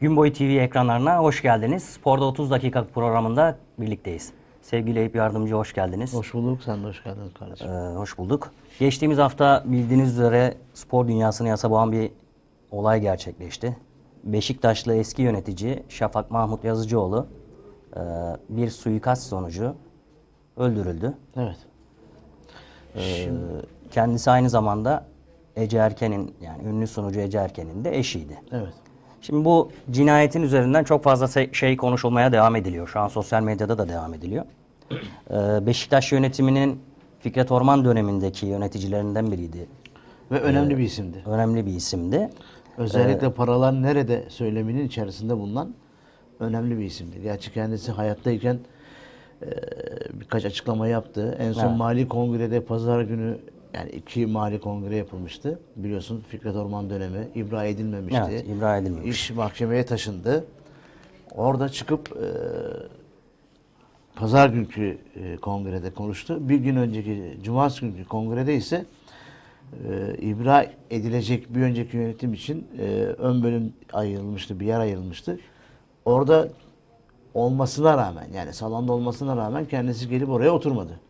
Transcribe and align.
Gün 0.00 0.16
boyu 0.16 0.32
TV 0.32 0.42
ekranlarına 0.42 1.18
hoş 1.18 1.42
geldiniz. 1.42 1.82
Sporda 1.82 2.24
30 2.24 2.50
dakika 2.50 2.84
programında 2.84 3.58
birlikteyiz. 3.78 4.32
Sevgili 4.62 4.98
Eyüp 4.98 5.14
Yardımcı 5.14 5.54
hoş 5.54 5.74
geldiniz. 5.74 6.14
Hoş 6.14 6.34
bulduk. 6.34 6.62
Sen 6.62 6.82
de 6.82 6.86
hoş 6.86 7.04
geldin 7.04 7.30
kardeşim. 7.38 7.70
Ee, 7.70 7.94
hoş 7.96 8.18
bulduk. 8.18 8.52
Geçtiğimiz 8.78 9.18
hafta 9.18 9.62
bildiğiniz 9.66 10.12
üzere 10.12 10.54
spor 10.74 11.08
dünyasını 11.08 11.48
yasa 11.48 11.70
boğan 11.70 11.92
bir 11.92 12.10
olay 12.70 13.00
gerçekleşti. 13.00 13.76
Beşiktaşlı 14.24 14.94
eski 14.94 15.22
yönetici 15.22 15.82
Şafak 15.88 16.30
Mahmut 16.30 16.64
Yazıcıoğlu 16.64 17.26
e, 17.96 18.00
bir 18.48 18.70
suikast 18.70 19.22
sonucu 19.22 19.74
öldürüldü. 20.56 21.14
Evet. 21.36 21.58
Ee, 22.96 23.28
kendisi 23.90 24.30
aynı 24.30 24.50
zamanda 24.50 25.06
Ece 25.56 25.78
Erken'in 25.78 26.34
yani 26.40 26.68
ünlü 26.68 26.86
sunucu 26.86 27.20
Ece 27.20 27.38
Erken'in 27.38 27.84
de 27.84 27.98
eşiydi. 27.98 28.42
Evet. 28.52 28.74
Şimdi 29.28 29.44
bu 29.44 29.70
cinayetin 29.90 30.42
üzerinden 30.42 30.84
çok 30.84 31.04
fazla 31.04 31.44
şey 31.52 31.76
konuşulmaya 31.76 32.32
devam 32.32 32.56
ediliyor. 32.56 32.88
Şu 32.88 33.00
an 33.00 33.08
sosyal 33.08 33.42
medyada 33.42 33.78
da 33.78 33.88
devam 33.88 34.14
ediliyor. 34.14 34.44
Ee, 34.90 35.66
Beşiktaş 35.66 36.12
yönetiminin 36.12 36.80
Fikret 37.20 37.52
Orman 37.52 37.84
dönemindeki 37.84 38.46
yöneticilerinden 38.46 39.32
biriydi. 39.32 39.66
Ve 40.30 40.40
önemli 40.40 40.78
bir 40.78 40.82
isimdi. 40.82 41.22
Önemli 41.26 41.66
bir 41.66 41.72
isimdi. 41.72 42.30
Özellikle 42.78 43.32
paralar 43.32 43.82
nerede 43.82 44.24
söyleminin 44.28 44.86
içerisinde 44.86 45.36
bulunan 45.36 45.74
önemli 46.40 46.78
bir 46.78 46.84
isimdi. 46.84 47.22
Gerçi 47.22 47.52
kendisi 47.52 47.92
hayattayken 47.92 48.58
e, 49.42 49.46
birkaç 50.20 50.44
açıklama 50.44 50.88
yaptı. 50.88 51.36
En 51.40 51.52
son 51.52 51.68
Evet. 51.68 51.78
Mali 51.78 52.08
Kongre'de 52.08 52.60
pazar 52.60 53.02
günü 53.02 53.38
yani 53.74 53.90
iki 53.90 54.26
Mali 54.26 54.60
Kongre 54.60 54.96
yapılmıştı. 54.96 55.60
Biliyorsun 55.76 56.24
Fikret 56.28 56.56
Orman 56.56 56.90
dönemi 56.90 57.28
ibra 57.34 57.64
edilmemişti. 57.64 58.22
Evet, 58.30 58.46
ibra 58.48 58.76
edilmemiş. 58.76 59.20
İş 59.20 59.30
mahkemeye 59.30 59.86
taşındı. 59.86 60.44
Orada 61.34 61.68
çıkıp 61.68 62.16
e, 62.16 62.26
pazar 64.16 64.48
günkü 64.48 64.98
e, 65.16 65.36
kongrede 65.36 65.90
konuştu. 65.90 66.48
Bir 66.48 66.56
gün 66.56 66.76
önceki 66.76 67.38
cumartesi 67.42 67.80
günkü 67.80 68.04
kongrede 68.04 68.54
ise 68.54 68.84
e, 69.88 70.14
ibra 70.20 70.66
edilecek 70.90 71.54
bir 71.54 71.62
önceki 71.62 71.96
yönetim 71.96 72.34
için 72.34 72.66
e, 72.78 72.84
ön 73.18 73.42
bölüm 73.42 73.72
ayrılmıştı, 73.92 74.60
bir 74.60 74.66
yer 74.66 74.80
ayrılmıştı. 74.80 75.38
Orada 76.04 76.48
olmasına 77.34 77.96
rağmen 77.96 78.28
yani 78.34 78.52
salonda 78.52 78.92
olmasına 78.92 79.36
rağmen 79.36 79.64
kendisi 79.64 80.08
gelip 80.08 80.28
oraya 80.28 80.50
oturmadı. 80.50 81.00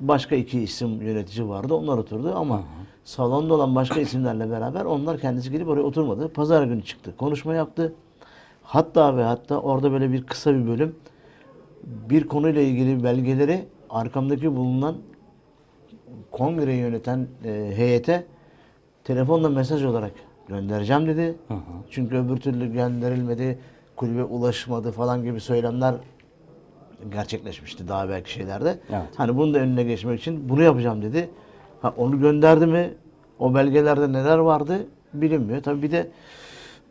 Başka 0.00 0.36
iki 0.36 0.60
isim 0.60 1.02
yönetici 1.02 1.48
vardı. 1.48 1.74
Onlar 1.74 1.98
oturdu 1.98 2.32
ama 2.36 2.62
salonda 3.04 3.54
olan 3.54 3.74
başka 3.74 4.00
isimlerle 4.00 4.50
beraber 4.50 4.84
onlar 4.84 5.20
kendisi 5.20 5.50
gelip 5.50 5.68
oraya 5.68 5.82
oturmadı. 5.82 6.28
Pazar 6.28 6.64
günü 6.64 6.82
çıktı. 6.82 7.14
Konuşma 7.16 7.54
yaptı. 7.54 7.94
Hatta 8.62 9.16
ve 9.16 9.22
hatta 9.22 9.60
orada 9.60 9.92
böyle 9.92 10.12
bir 10.12 10.22
kısa 10.22 10.54
bir 10.54 10.66
bölüm 10.66 10.96
bir 11.86 12.28
konuyla 12.28 12.62
ilgili 12.62 13.04
belgeleri 13.04 13.64
arkamdaki 13.90 14.56
bulunan 14.56 14.96
kongreyi 16.30 16.78
yöneten 16.78 17.26
e, 17.44 17.72
heyete 17.76 18.26
telefonla 19.04 19.48
mesaj 19.48 19.84
olarak 19.84 20.12
göndereceğim 20.48 21.06
dedi. 21.06 21.34
Çünkü 21.90 22.16
öbür 22.16 22.36
türlü 22.36 22.72
gönderilmedi, 22.72 23.58
kulübe 23.96 24.24
ulaşmadı 24.24 24.92
falan 24.92 25.24
gibi 25.24 25.40
söylemler 25.40 25.94
gerçekleşmişti 27.12 27.88
daha 27.88 28.08
belki 28.08 28.32
şeylerde. 28.32 28.78
Evet. 28.90 29.02
Hani 29.16 29.36
bunun 29.36 29.54
da 29.54 29.58
önüne 29.58 29.82
geçmek 29.82 30.20
için 30.20 30.48
bunu 30.48 30.62
yapacağım 30.62 31.02
dedi. 31.02 31.30
Ha, 31.82 31.94
onu 31.96 32.20
gönderdi 32.20 32.66
mi? 32.66 32.94
O 33.38 33.54
belgelerde 33.54 34.12
neler 34.12 34.38
vardı 34.38 34.86
bilinmiyor. 35.14 35.62
Tabii 35.62 35.82
bir 35.82 35.90
de 35.92 36.10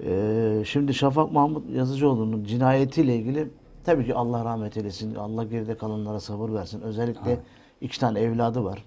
e, 0.05 0.63
şimdi 0.65 0.93
Şafak 0.93 1.31
Mahmut 1.31 1.69
Yazıcıoğlu'nun 1.69 2.43
cinayetiyle 2.43 3.15
ilgili 3.15 3.47
tabii 3.83 4.05
ki 4.05 4.15
Allah 4.15 4.45
rahmet 4.45 4.77
eylesin. 4.77 5.15
Allah 5.15 5.43
geride 5.43 5.77
kalanlara 5.77 6.19
sabır 6.19 6.53
versin. 6.53 6.81
Özellikle 6.81 7.39
iki 7.81 7.99
tane 7.99 8.19
evladı 8.19 8.63
var. 8.63 8.83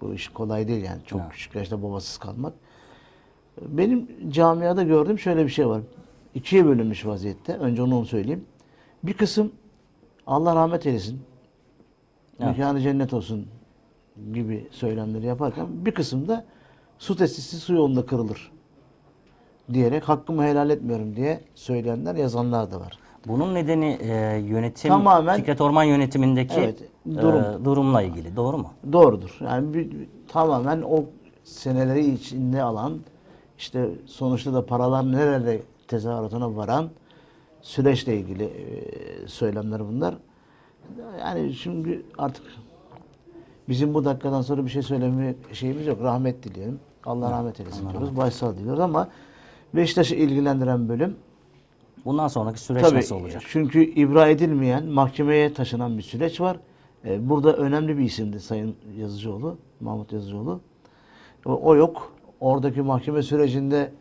Bu 0.00 0.14
iş 0.14 0.28
kolay 0.28 0.68
değil 0.68 0.84
yani. 0.84 1.00
Çok 1.06 1.20
Evet. 1.20 1.32
küçük 1.32 1.54
yaşta 1.54 1.82
babasız 1.82 2.18
kalmak. 2.18 2.52
Benim 3.62 4.08
camiada 4.30 4.82
gördüğüm 4.82 5.18
şöyle 5.18 5.44
bir 5.44 5.50
şey 5.50 5.68
var. 5.68 5.80
İkiye 6.34 6.66
bölünmüş 6.66 7.06
vaziyette. 7.06 7.56
Önce 7.56 7.82
onu, 7.82 7.98
onu 7.98 8.06
söyleyeyim. 8.06 8.44
Bir 9.02 9.12
kısım 9.12 9.52
Allah 10.26 10.54
rahmet 10.56 10.86
eylesin. 10.86 11.20
Evet. 12.40 12.48
Mekanı 12.50 12.80
cennet 12.80 13.12
olsun 13.12 13.46
gibi 14.34 14.68
söylemleri 14.70 15.26
yaparken 15.26 15.66
bir 15.70 15.90
kısım 15.94 16.28
da 16.28 16.44
su 16.98 17.16
tesisi 17.16 17.56
su 17.56 17.74
yolunda 17.74 18.06
kırılır 18.06 18.52
diyerek 19.72 20.08
hakkımı 20.08 20.44
helal 20.44 20.70
etmiyorum 20.70 21.16
diye 21.16 21.40
söyleyenler 21.54 22.14
yazanlar 22.14 22.70
da 22.72 22.80
var. 22.80 22.98
Bunun 23.26 23.54
nedeni 23.54 23.98
e, 24.00 24.36
yönetim, 24.36 24.90
Tamamen- 24.90 25.36
Fikret 25.36 25.60
Orman 25.60 25.84
yönetimindeki 25.84 26.54
Evet, 26.60 26.82
e, 26.82 27.14
durum. 27.22 27.64
durumla 27.64 28.02
ilgili. 28.02 28.36
Doğru 28.36 28.58
mu? 28.58 28.70
Doğrudur. 28.92 29.38
Yani 29.44 29.74
bir- 29.74 30.08
tamamen 30.28 30.82
o 30.82 31.04
seneleri 31.44 32.06
içinde 32.14 32.62
alan 32.62 32.98
işte 33.58 33.90
sonuçta 34.06 34.54
da 34.54 34.66
paralar 34.66 35.12
nerede 35.12 35.62
tezahüratına 35.88 36.56
varan 36.56 36.88
süreçle 37.66 38.16
ilgili 38.16 38.44
e, 38.44 39.28
söylemler 39.28 39.88
bunlar. 39.88 40.14
Yani 41.20 41.54
şimdi 41.54 42.02
artık 42.18 42.44
bizim 43.68 43.94
bu 43.94 44.04
dakikadan 44.04 44.42
sonra 44.42 44.64
bir 44.64 44.70
şey 44.70 44.82
söyleme 44.82 45.34
şeyimiz 45.52 45.86
yok. 45.86 46.02
Rahmet 46.02 46.42
dileyelim. 46.42 46.80
Allah 47.04 47.30
rahmet 47.30 47.60
eylesin 47.60 47.90
diyoruz. 47.90 48.16
Başsağlığı 48.16 48.58
diliyoruz 48.58 48.80
ama 48.80 49.08
Beşiktaş'ı 49.74 50.14
ilgilendiren 50.14 50.88
bölüm 50.88 51.16
Bundan 52.04 52.28
sonraki 52.28 52.60
süreç 52.60 52.82
Tabii, 52.82 52.96
nasıl 52.96 53.16
olacak? 53.16 53.42
Çünkü 53.46 53.84
ibra 53.84 54.28
edilmeyen, 54.28 54.86
mahkemeye 54.86 55.52
taşınan 55.52 55.98
bir 55.98 56.02
süreç 56.02 56.40
var. 56.40 56.56
Ee, 57.04 57.28
burada 57.28 57.56
önemli 57.56 57.98
bir 57.98 58.04
isimdi 58.04 58.40
Sayın 58.40 58.76
Yazıcıoğlu, 58.98 59.58
Mahmut 59.80 60.12
Yazıcıoğlu. 60.12 60.60
O, 61.46 61.60
o 61.62 61.76
yok. 61.76 62.12
Oradaki 62.40 62.82
mahkeme 62.82 63.22
sürecinde 63.22 63.92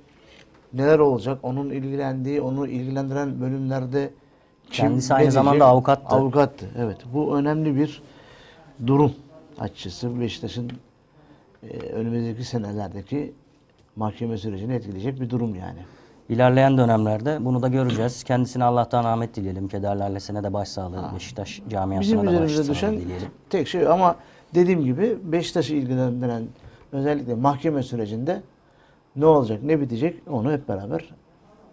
neler 0.75 0.99
olacak? 0.99 1.39
Onun 1.43 1.69
ilgilendiği, 1.69 2.41
onu 2.41 2.67
ilgilendiren 2.67 3.41
bölümlerde 3.41 4.09
kim 4.71 4.85
Kendisi 4.87 5.13
aynı 5.13 5.19
ne 5.19 5.23
diyecek? 5.23 5.33
zamanda 5.33 5.65
avukattı. 5.65 6.15
Avukattı, 6.15 6.69
evet. 6.77 6.97
Bu 7.13 7.37
önemli 7.37 7.75
bir 7.75 8.01
durum 8.87 9.13
açıkçası. 9.59 10.19
Beşiktaş'ın 10.19 10.71
e, 11.63 11.77
önümüzdeki 11.77 12.43
senelerdeki 12.43 13.33
mahkeme 13.95 14.37
sürecini 14.37 14.73
etkileyecek 14.73 15.21
bir 15.21 15.29
durum 15.29 15.55
yani. 15.55 15.79
İlerleyen 16.29 16.77
dönemlerde 16.77 17.37
bunu 17.45 17.61
da 17.61 17.67
göreceğiz. 17.67 18.23
Kendisine 18.23 18.63
Allah'tan 18.63 19.03
rahmet 19.03 19.35
dileyelim. 19.35 19.67
Kederlerlesine 19.67 20.43
de 20.43 20.53
başsağlığı, 20.53 21.03
Beşiktaş 21.15 21.61
camiasına 21.69 22.01
Bizim 22.01 22.19
da 22.19 22.41
başsağlığı 22.41 22.69
düşen 22.69 22.97
dileyelim. 22.99 23.27
tek 23.49 23.67
şey 23.67 23.87
ama 23.87 24.15
dediğim 24.55 24.83
gibi 24.83 25.17
Beşiktaş'ı 25.23 25.75
ilgilendiren 25.75 26.43
özellikle 26.91 27.35
mahkeme 27.35 27.83
sürecinde 27.83 28.41
ne 29.15 29.25
olacak, 29.25 29.63
ne 29.63 29.81
bitecek 29.81 30.21
onu 30.29 30.51
hep 30.51 30.67
beraber 30.69 31.13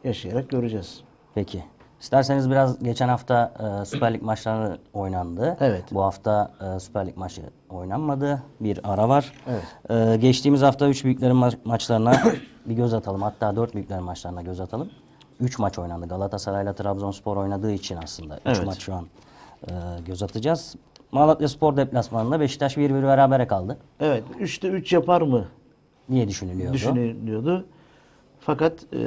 yaşayarak 0.04 0.48
göreceğiz. 0.50 1.00
Peki. 1.34 1.64
İsterseniz 2.00 2.50
biraz 2.50 2.78
geçen 2.82 3.08
hafta 3.08 3.52
e, 3.82 3.84
Süper 3.84 4.14
Lig 4.14 4.22
maçları 4.22 4.78
oynandı. 4.92 5.56
Evet. 5.60 5.84
Bu 5.92 6.02
hafta 6.02 6.50
e, 6.76 6.80
Süper 6.80 7.06
Lig 7.06 7.16
maçı 7.16 7.42
oynanmadı. 7.70 8.42
Bir 8.60 8.80
ara 8.84 9.08
var. 9.08 9.32
Evet. 9.48 9.64
E, 9.90 10.16
geçtiğimiz 10.16 10.62
hafta 10.62 10.88
3 10.88 11.04
büyüklerin 11.04 11.34
ma- 11.34 11.56
maçlarına 11.64 12.12
bir 12.66 12.74
göz 12.74 12.94
atalım. 12.94 13.22
Hatta 13.22 13.56
4 13.56 13.74
büyüklerin 13.74 14.02
maçlarına 14.04 14.42
göz 14.42 14.60
atalım. 14.60 14.90
3 15.40 15.58
maç 15.58 15.78
oynandı. 15.78 16.08
Galatasaray'la 16.08 16.72
Trabzonspor 16.72 17.36
oynadığı 17.36 17.72
için 17.72 17.96
aslında 18.04 18.36
3 18.36 18.40
Evet. 18.44 18.66
maç 18.66 18.78
şu 18.78 18.94
an 18.94 19.06
e, 19.68 19.72
göz 20.06 20.22
atacağız. 20.22 20.74
Malatya 21.12 21.48
Spor 21.48 21.76
deplasmanında 21.76 22.40
Beşiktaş 22.40 22.76
1-1 22.76 23.02
berabere 23.02 23.46
kaldı 23.46 23.78
Evet, 24.00 24.24
3'te 24.40 24.68
3 24.68 24.92
yapar 24.92 25.22
mı 25.22 25.44
diye 26.10 26.28
düşünülüyordu. 26.28 26.74
düşünülüyordu. 26.74 27.64
Fakat 28.40 28.72
e, 28.92 28.98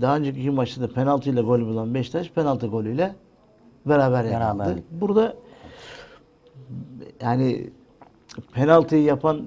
daha 0.00 0.16
önceki 0.16 0.40
iki 0.40 0.50
maçta 0.50 0.80
da 0.82 0.92
penaltıyla 0.92 1.42
gol 1.42 1.60
bulan 1.60 1.94
Beşiktaş 1.94 2.30
penaltı 2.30 2.66
golüyle 2.66 3.14
beraber 3.86 4.24
yakaladı. 4.24 4.82
Burada 4.90 5.36
yani 7.20 7.70
penaltıyı 8.52 9.02
yapan 9.02 9.42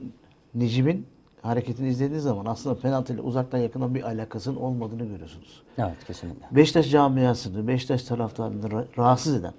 Necip'in 0.55 1.05
hareketini 1.41 1.89
izlediğiniz 1.89 2.23
zaman 2.23 2.45
aslında 2.45 2.79
penaltıyla 2.79 3.23
uzaktan 3.23 3.57
yakından 3.57 3.95
bir 3.95 4.03
alakasının 4.03 4.55
olmadığını 4.55 5.05
görüyorsunuz. 5.05 5.63
Evet 5.77 6.05
kesinlikle. 6.07 6.47
Beşiktaş 6.51 6.91
camiasını, 6.91 7.67
Beşiktaş 7.67 8.03
taraftarını 8.03 8.65
ra- 8.65 8.85
rahatsız 8.97 9.35
eden 9.35 9.53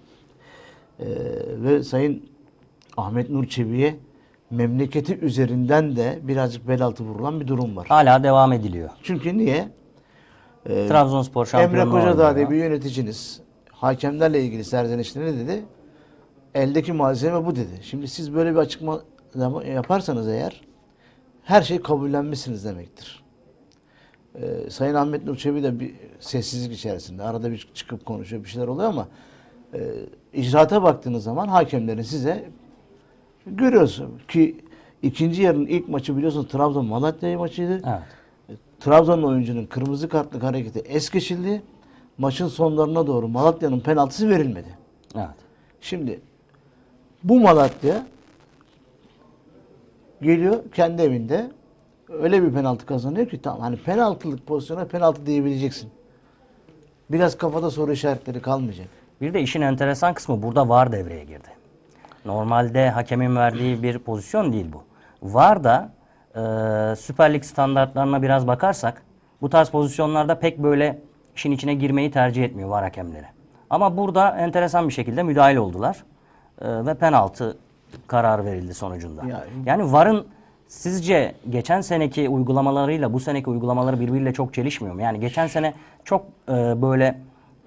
e, 1.00 1.06
ve 1.62 1.82
Sayın 1.82 2.22
Ahmet 2.96 3.30
Nur 3.30 3.44
Çebi'ye 3.46 3.96
memleketi 4.50 5.18
üzerinden 5.18 5.96
de 5.96 6.18
birazcık 6.22 6.68
bel 6.68 6.82
altı 6.82 7.04
vurulan 7.04 7.40
bir 7.40 7.46
durum 7.46 7.76
var. 7.76 7.86
Hala 7.86 8.22
devam 8.22 8.52
ediliyor. 8.52 8.90
Çünkü 9.02 9.38
niye? 9.38 9.68
Ee, 10.66 10.86
Trabzonspor 10.88 11.46
şampiyonluğu 11.46 11.96
Emre 11.96 12.00
Kocadağ 12.04 12.36
diye 12.36 12.50
bir 12.50 12.56
yöneticiniz 12.56 13.40
hakemlerle 13.70 14.42
ilgili 14.42 14.64
serzenişte 14.64 15.20
ne 15.20 15.38
dedi? 15.38 15.64
Eldeki 16.54 16.92
malzeme 16.92 17.46
bu 17.46 17.56
dedi. 17.56 17.80
Şimdi 17.82 18.08
siz 18.08 18.34
böyle 18.34 18.52
bir 18.52 18.58
açıklama 18.58 19.64
yaparsanız 19.64 20.28
eğer 20.28 20.60
her 21.44 21.62
şey 21.62 21.82
kabullenmişsiniz 21.82 22.64
demektir. 22.64 23.24
Ee, 24.34 24.70
Sayın 24.70 24.94
Ahmet 24.94 25.24
Nur 25.24 25.36
Çebi 25.36 25.62
de 25.62 25.80
bir 25.80 25.94
sessizlik 26.20 26.72
içerisinde. 26.72 27.22
Arada 27.22 27.50
bir 27.50 27.68
çıkıp 27.74 28.06
konuşuyor 28.06 28.44
bir 28.44 28.48
şeyler 28.48 28.68
oluyor 28.68 28.88
ama 28.88 29.08
e, 29.74 29.80
icraata 30.32 30.82
baktığınız 30.82 31.24
zaman 31.24 31.48
hakemlerin 31.48 32.02
size 32.02 32.50
görüyorsun 33.46 34.18
ki 34.28 34.56
ikinci 35.02 35.42
yarının 35.42 35.66
ilk 35.66 35.88
maçı 35.88 36.16
biliyorsunuz 36.16 36.48
Trabzon 36.48 36.86
Malatya 36.86 37.38
maçıydı. 37.38 37.72
Evet. 37.72 38.58
Trabzon 38.80 39.22
oyuncunun 39.22 39.66
kırmızı 39.66 40.08
kartlık 40.08 40.42
hareketi 40.42 40.78
es 40.78 41.10
geçildi. 41.10 41.62
Maçın 42.18 42.48
sonlarına 42.48 43.06
doğru 43.06 43.28
Malatya'nın 43.28 43.80
penaltısı 43.80 44.28
verilmedi. 44.28 44.68
Evet. 45.14 45.26
Şimdi 45.80 46.20
bu 47.24 47.40
Malatya 47.40 48.06
geliyor 50.22 50.64
kendi 50.74 51.02
evinde 51.02 51.50
öyle 52.08 52.42
bir 52.42 52.52
penaltı 52.52 52.86
kazanıyor 52.86 53.28
ki 53.28 53.42
tamam 53.42 53.60
hani 53.60 53.76
penaltılık 53.76 54.46
pozisyona 54.46 54.84
penaltı 54.84 55.26
diyebileceksin. 55.26 55.90
Biraz 57.10 57.38
kafada 57.38 57.70
soru 57.70 57.92
işaretleri 57.92 58.42
kalmayacak. 58.42 58.88
Bir 59.20 59.34
de 59.34 59.40
işin 59.40 59.60
enteresan 59.60 60.14
kısmı 60.14 60.42
burada 60.42 60.68
VAR 60.68 60.92
devreye 60.92 61.24
girdi. 61.24 61.48
Normalde 62.24 62.90
hakemin 62.90 63.36
verdiği 63.36 63.82
bir 63.82 63.98
pozisyon 63.98 64.52
değil 64.52 64.66
bu. 64.72 64.82
VAR 65.22 65.64
da 65.64 65.90
e, 66.34 66.40
Süper 66.96 67.32
Lig 67.34 67.44
standartlarına 67.44 68.22
biraz 68.22 68.46
bakarsak 68.46 69.02
bu 69.42 69.50
tarz 69.50 69.68
pozisyonlarda 69.70 70.38
pek 70.38 70.58
böyle 70.58 70.98
işin 71.36 71.52
içine 71.52 71.74
girmeyi 71.74 72.10
tercih 72.10 72.44
etmiyor 72.44 72.68
VAR 72.68 72.82
hakemleri. 72.84 73.26
Ama 73.70 73.96
burada 73.96 74.30
enteresan 74.38 74.88
bir 74.88 74.92
şekilde 74.92 75.22
müdahale 75.22 75.60
oldular 75.60 76.04
E, 76.62 76.86
ve 76.86 76.94
penaltı 76.94 77.56
kararı 78.06 78.44
verildi 78.44 78.74
sonucunda. 78.74 79.26
Ya- 79.26 79.44
Yani 79.66 79.92
VAR'ın 79.92 80.26
sizce 80.68 81.34
geçen 81.50 81.80
seneki 81.80 82.28
uygulamalarıyla 82.28 83.12
bu 83.12 83.20
seneki 83.20 83.50
uygulamaları 83.50 84.00
birbiriyle 84.00 84.32
çok 84.32 84.54
çelişmiyor 84.54 84.94
mu? 84.94 85.02
Yani 85.02 85.20
geçen 85.20 85.46
sene 85.46 85.74
çok 86.04 86.26
e, 86.48 86.52
böyle 86.82 87.18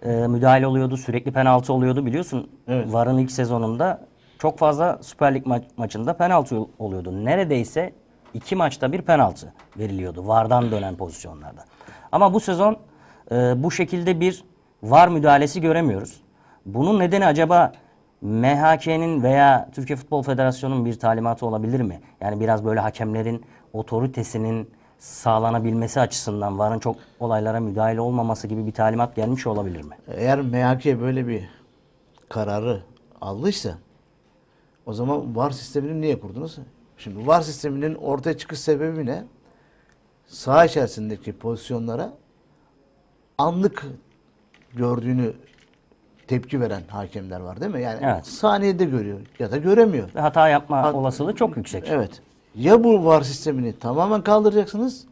e, 0.05 0.09
müdahale 0.27 0.67
oluyordu, 0.67 0.97
sürekli 0.97 1.31
penaltı 1.31 1.73
oluyordu 1.73 2.05
biliyorsun. 2.05 2.49
Evet. 2.67 2.93
VAR'ın 2.93 3.17
ilk 3.17 3.31
sezonunda 3.31 3.99
çok 4.43 4.59
fazla 4.59 4.99
Süper 5.01 5.35
Lig 5.35 5.45
ma- 5.45 5.61
maçında 5.77 6.17
penaltı 6.17 6.65
oluyordu. 6.79 7.25
Neredeyse 7.25 7.93
iki 8.33 8.55
maçta 8.55 8.91
bir 8.91 9.01
penaltı 9.01 9.53
veriliyordu 9.77 10.27
VAR'dan 10.27 10.71
dönen 10.71 10.95
pozisyonlarda. 10.95 11.65
Ama 12.11 12.33
bu 12.33 12.39
sezon 12.39 12.77
e, 13.31 13.35
bu 13.63 13.71
şekilde 13.71 14.19
bir 14.19 14.43
VAR 14.83 15.07
müdahalesi 15.07 15.61
göremiyoruz. 15.61 16.21
Bunun 16.65 16.99
nedeni 16.99 17.25
acaba 17.25 17.71
MHK'nin 18.21 19.23
veya 19.23 19.69
Türkiye 19.75 19.97
Futbol 19.97 20.23
Federasyonu'nun 20.23 20.85
bir 20.85 20.99
talimatı 20.99 21.45
olabilir 21.45 21.81
mi? 21.81 22.01
Yani 22.21 22.39
biraz 22.39 22.65
böyle 22.65 22.79
hakemlerin 22.79 23.45
otoritesinin 23.73 24.71
sağlanabilmesi 24.99 25.99
açısından 25.99 26.59
VAR'ın 26.59 26.79
çok 26.79 26.95
olaylara 27.19 27.59
müdahale 27.59 28.01
olmaması 28.01 28.47
gibi 28.47 28.65
bir 28.67 28.71
talimat 28.71 29.15
gelmiş 29.15 29.47
olabilir 29.47 29.81
mi? 29.81 29.95
Eğer 30.07 30.41
MHK 30.41 30.85
böyle 31.01 31.27
bir 31.27 31.49
kararı 32.29 32.81
aldıysa 33.21 33.69
o 34.85 34.93
zaman 34.93 35.35
VAR 35.35 35.51
sistemini 35.51 36.01
niye 36.01 36.19
kurdunuz? 36.19 36.57
Şimdi 36.97 37.27
VAR 37.27 37.41
sisteminin 37.41 37.95
ortaya 37.95 38.37
çıkış 38.37 38.59
sebebi 38.59 39.05
ne? 39.05 39.23
Saha 40.27 40.65
içerisindeki 40.65 41.33
pozisyonlara 41.33 42.13
anlık 43.37 43.85
gördüğünü 44.73 45.33
tepki 46.27 46.61
veren 46.61 46.81
hakemler 46.87 47.39
var 47.39 47.61
değil 47.61 47.71
mi? 47.71 47.81
Yani 47.81 47.99
Evet. 48.03 48.27
saniyede 48.27 48.85
görüyor 48.85 49.19
ya 49.39 49.51
da 49.51 49.57
göremiyor. 49.57 50.09
Hata 50.13 50.49
yapma 50.49 50.83
Hat- 50.83 50.95
olasılığı 50.95 51.35
çok 51.35 51.57
yüksek. 51.57 51.83
Evet. 51.87 52.21
Ya 52.55 52.83
bu 52.83 53.05
VAR 53.05 53.21
sistemini 53.21 53.79
tamamen 53.79 54.21
kaldıracaksınız 54.21 55.05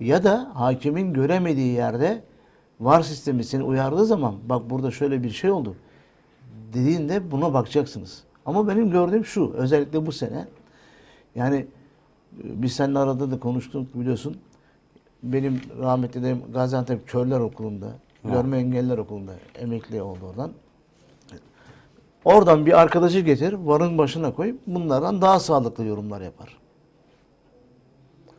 ya 0.00 0.24
da 0.24 0.50
hakemin 0.54 1.12
göremediği 1.14 1.72
yerde 1.74 2.22
VAR 2.80 3.02
sistemi 3.02 3.44
seni 3.44 3.62
uyardığı 3.62 4.04
zaman 4.06 4.34
bak 4.48 4.70
burada 4.70 4.90
şöyle 4.90 5.22
bir 5.22 5.30
şey 5.30 5.50
oldu 5.50 5.76
dediğinde 6.74 7.30
buna 7.30 7.54
bakacaksınız. 7.54 8.22
Ama 8.48 8.68
benim 8.68 8.90
gördüğüm 8.90 9.24
şu 9.24 9.52
özellikle 9.52 10.06
bu 10.06 10.12
sene 10.12 10.44
yani 11.34 11.56
e, 11.56 12.62
biz 12.62 12.72
seninle 12.72 12.98
arada 12.98 13.30
da 13.30 13.40
konuştuk 13.40 13.94
biliyorsun. 13.94 14.36
Benim 15.22 15.60
rahmetli 15.80 16.22
dedem 16.22 16.38
Gaziantep 16.52 17.08
Körler 17.08 17.40
Okulu'nda, 17.40 17.86
Görme 18.24 18.58
Engelliler 18.58 18.98
Okulu'nda 18.98 19.32
emekli 19.58 20.02
oldu 20.02 20.18
oradan. 20.30 20.50
Oradan 22.24 22.66
bir 22.66 22.80
arkadaşı 22.80 23.20
getir, 23.20 23.52
varın 23.52 23.98
başına 23.98 24.34
koy, 24.34 24.56
bunlardan 24.66 25.22
daha 25.22 25.40
sağlıklı 25.40 25.84
yorumlar 25.84 26.20
yapar. 26.20 26.58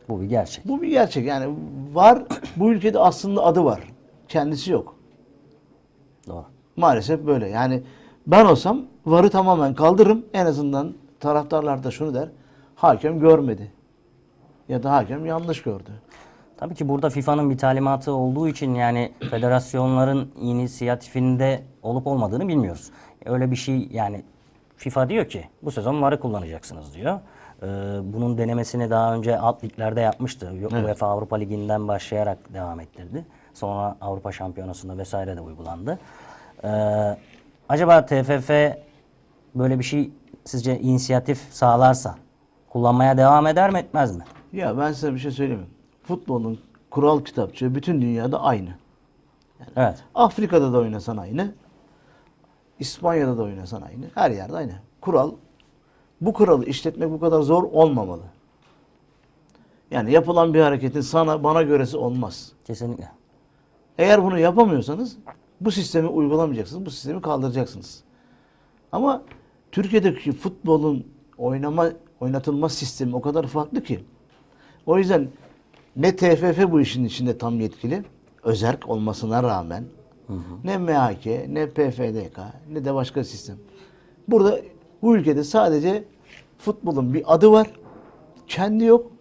Bu 0.08 0.20
bir 0.20 0.26
gerçek. 0.26 0.68
Bu 0.68 0.82
bir 0.82 0.88
gerçek. 0.88 1.26
Yani 1.26 1.54
var, 1.92 2.22
bu 2.56 2.72
ülkede 2.72 2.98
aslında 2.98 3.44
adı 3.44 3.64
var. 3.64 3.80
Kendisi 4.28 4.72
yok. 4.72 4.94
Doğru. 6.26 6.44
Maalesef 6.76 7.26
böyle. 7.26 7.48
Yani 7.48 7.82
ben 8.26 8.44
olsam 8.44 8.82
varı 9.06 9.30
tamamen 9.30 9.74
kaldırırım. 9.74 10.24
En 10.32 10.46
azından 10.46 10.94
taraftarlar 11.20 11.84
da 11.84 11.90
şunu 11.90 12.14
der. 12.14 12.28
Hakem 12.74 13.20
görmedi. 13.20 13.72
Ya 14.68 14.82
da 14.82 14.92
hakem 14.92 15.26
yanlış 15.26 15.62
gördü. 15.62 15.90
Tabii 16.56 16.74
ki 16.74 16.88
burada 16.88 17.10
FIFA'nın 17.10 17.50
bir 17.50 17.58
talimatı 17.58 18.12
olduğu 18.12 18.48
için 18.48 18.74
yani 18.74 19.12
federasyonların 19.30 20.32
inisiyatifinde 20.40 21.62
olup 21.82 22.06
olmadığını 22.06 22.48
bilmiyoruz. 22.48 22.90
Öyle 23.24 23.50
bir 23.50 23.56
şey 23.56 23.88
yani 23.90 24.24
FIFA 24.76 25.08
diyor 25.08 25.28
ki 25.28 25.44
bu 25.62 25.70
sezon 25.70 26.02
VAR'ı 26.02 26.20
kullanacaksınız 26.20 26.94
diyor. 26.94 27.20
Ee, 27.62 27.66
bunun 28.02 28.38
denemesini 28.38 28.90
daha 28.90 29.14
önce 29.14 29.38
alt 29.38 29.64
liglerde 29.64 30.00
yapmıştı. 30.00 30.52
UEFA 30.84 31.06
Avrupa 31.06 31.36
Ligi'nden 31.36 31.88
başlayarak 31.88 32.54
devam 32.54 32.80
ettirdi. 32.80 33.24
Sonra 33.54 33.96
Avrupa 34.00 34.32
Şampiyonası'nda 34.32 34.98
vesaire 34.98 35.36
de 35.36 35.40
uygulandı. 35.40 35.98
Ee, 36.64 36.68
acaba 37.70 38.06
TFF 38.06 38.50
böyle 39.54 39.78
bir 39.78 39.84
şey 39.84 40.10
sizce 40.44 40.80
inisiyatif 40.80 41.38
sağlarsa 41.50 42.14
kullanmaya 42.68 43.16
devam 43.16 43.46
eder 43.46 43.70
mi 43.70 43.78
etmez 43.78 44.16
mi? 44.16 44.24
Ya 44.52 44.78
ben 44.78 44.92
size 44.92 45.14
bir 45.14 45.18
şey 45.18 45.30
söyleyeyim 45.30 45.60
mi? 45.60 45.66
Futbolun 46.02 46.58
kural 46.90 47.24
kitapçığı 47.24 47.74
bütün 47.74 48.02
dünyada 48.02 48.42
aynı. 48.42 48.70
Evet. 49.76 50.04
Afrika'da 50.14 50.72
da 50.72 50.78
oynasan 50.78 51.16
aynı. 51.16 51.54
İspanya'da 52.78 53.38
da 53.38 53.42
oynasan 53.42 53.82
aynı. 53.82 54.04
Her 54.14 54.30
yerde 54.30 54.56
aynı. 54.56 54.72
Kural 55.00 55.32
bu 56.20 56.32
kuralı 56.32 56.64
işletmek 56.64 57.10
bu 57.10 57.20
kadar 57.20 57.40
zor 57.40 57.62
olmamalı. 57.62 58.22
Yani 59.90 60.12
yapılan 60.12 60.54
bir 60.54 60.60
hareketin 60.60 61.00
sana 61.00 61.44
bana 61.44 61.62
göresi 61.62 61.96
olmaz. 61.96 62.52
Kesinlikle. 62.64 63.08
Eğer 63.98 64.24
bunu 64.24 64.38
yapamıyorsanız 64.38 65.16
bu 65.60 65.70
sistemi 65.70 66.08
uygulamayacaksınız. 66.08 66.86
Bu 66.86 66.90
sistemi 66.90 67.22
kaldıracaksınız. 67.22 68.02
Ama 68.92 69.22
Türkiye'deki 69.72 70.32
futbolun 70.32 71.06
oynama 71.38 71.88
oynatılma 72.20 72.68
sistemi 72.68 73.16
o 73.16 73.20
kadar 73.20 73.46
farklı 73.46 73.82
ki. 73.82 74.04
O 74.86 74.98
yüzden 74.98 75.28
ne 75.96 76.16
TFF 76.16 76.70
bu 76.70 76.80
işin 76.80 77.04
içinde 77.04 77.38
tam 77.38 77.60
yetkili, 77.60 78.04
özerk 78.42 78.88
olmasına 78.88 79.42
rağmen 79.42 79.84
ne 80.64 80.78
MHK, 80.78 81.26
ne 81.26 81.66
PFDK, 81.66 82.38
ne 82.72 82.84
de 82.84 82.94
başka 82.94 83.24
sistem. 83.24 83.56
Burada 84.28 84.60
bu 85.02 85.16
ülkede 85.16 85.44
sadece 85.44 86.04
futbolun 86.58 87.14
bir 87.14 87.34
adı 87.34 87.50
var. 87.50 87.70
Kendi 88.46 88.84
yok. 88.84 89.12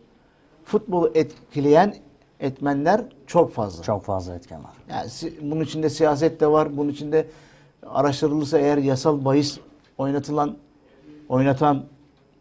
Futbolu 0.64 1.12
etkileyen 1.16 1.96
etmenler 2.40 3.02
çok 3.28 3.54
fazla. 3.54 3.84
Çok 3.84 4.04
fazla 4.04 4.36
etken 4.36 4.64
var. 4.64 4.72
Yani 4.90 5.10
bunun 5.42 5.62
içinde 5.62 5.90
siyaset 5.90 6.40
de 6.40 6.48
var. 6.48 6.78
Bunun 6.78 6.90
içinde 6.90 7.28
araştırılırsa 7.88 8.60
eğer 8.60 8.78
yasal 8.78 9.26
bahis 9.26 9.60
oynatılan 9.98 10.58
oynatan 11.30 11.84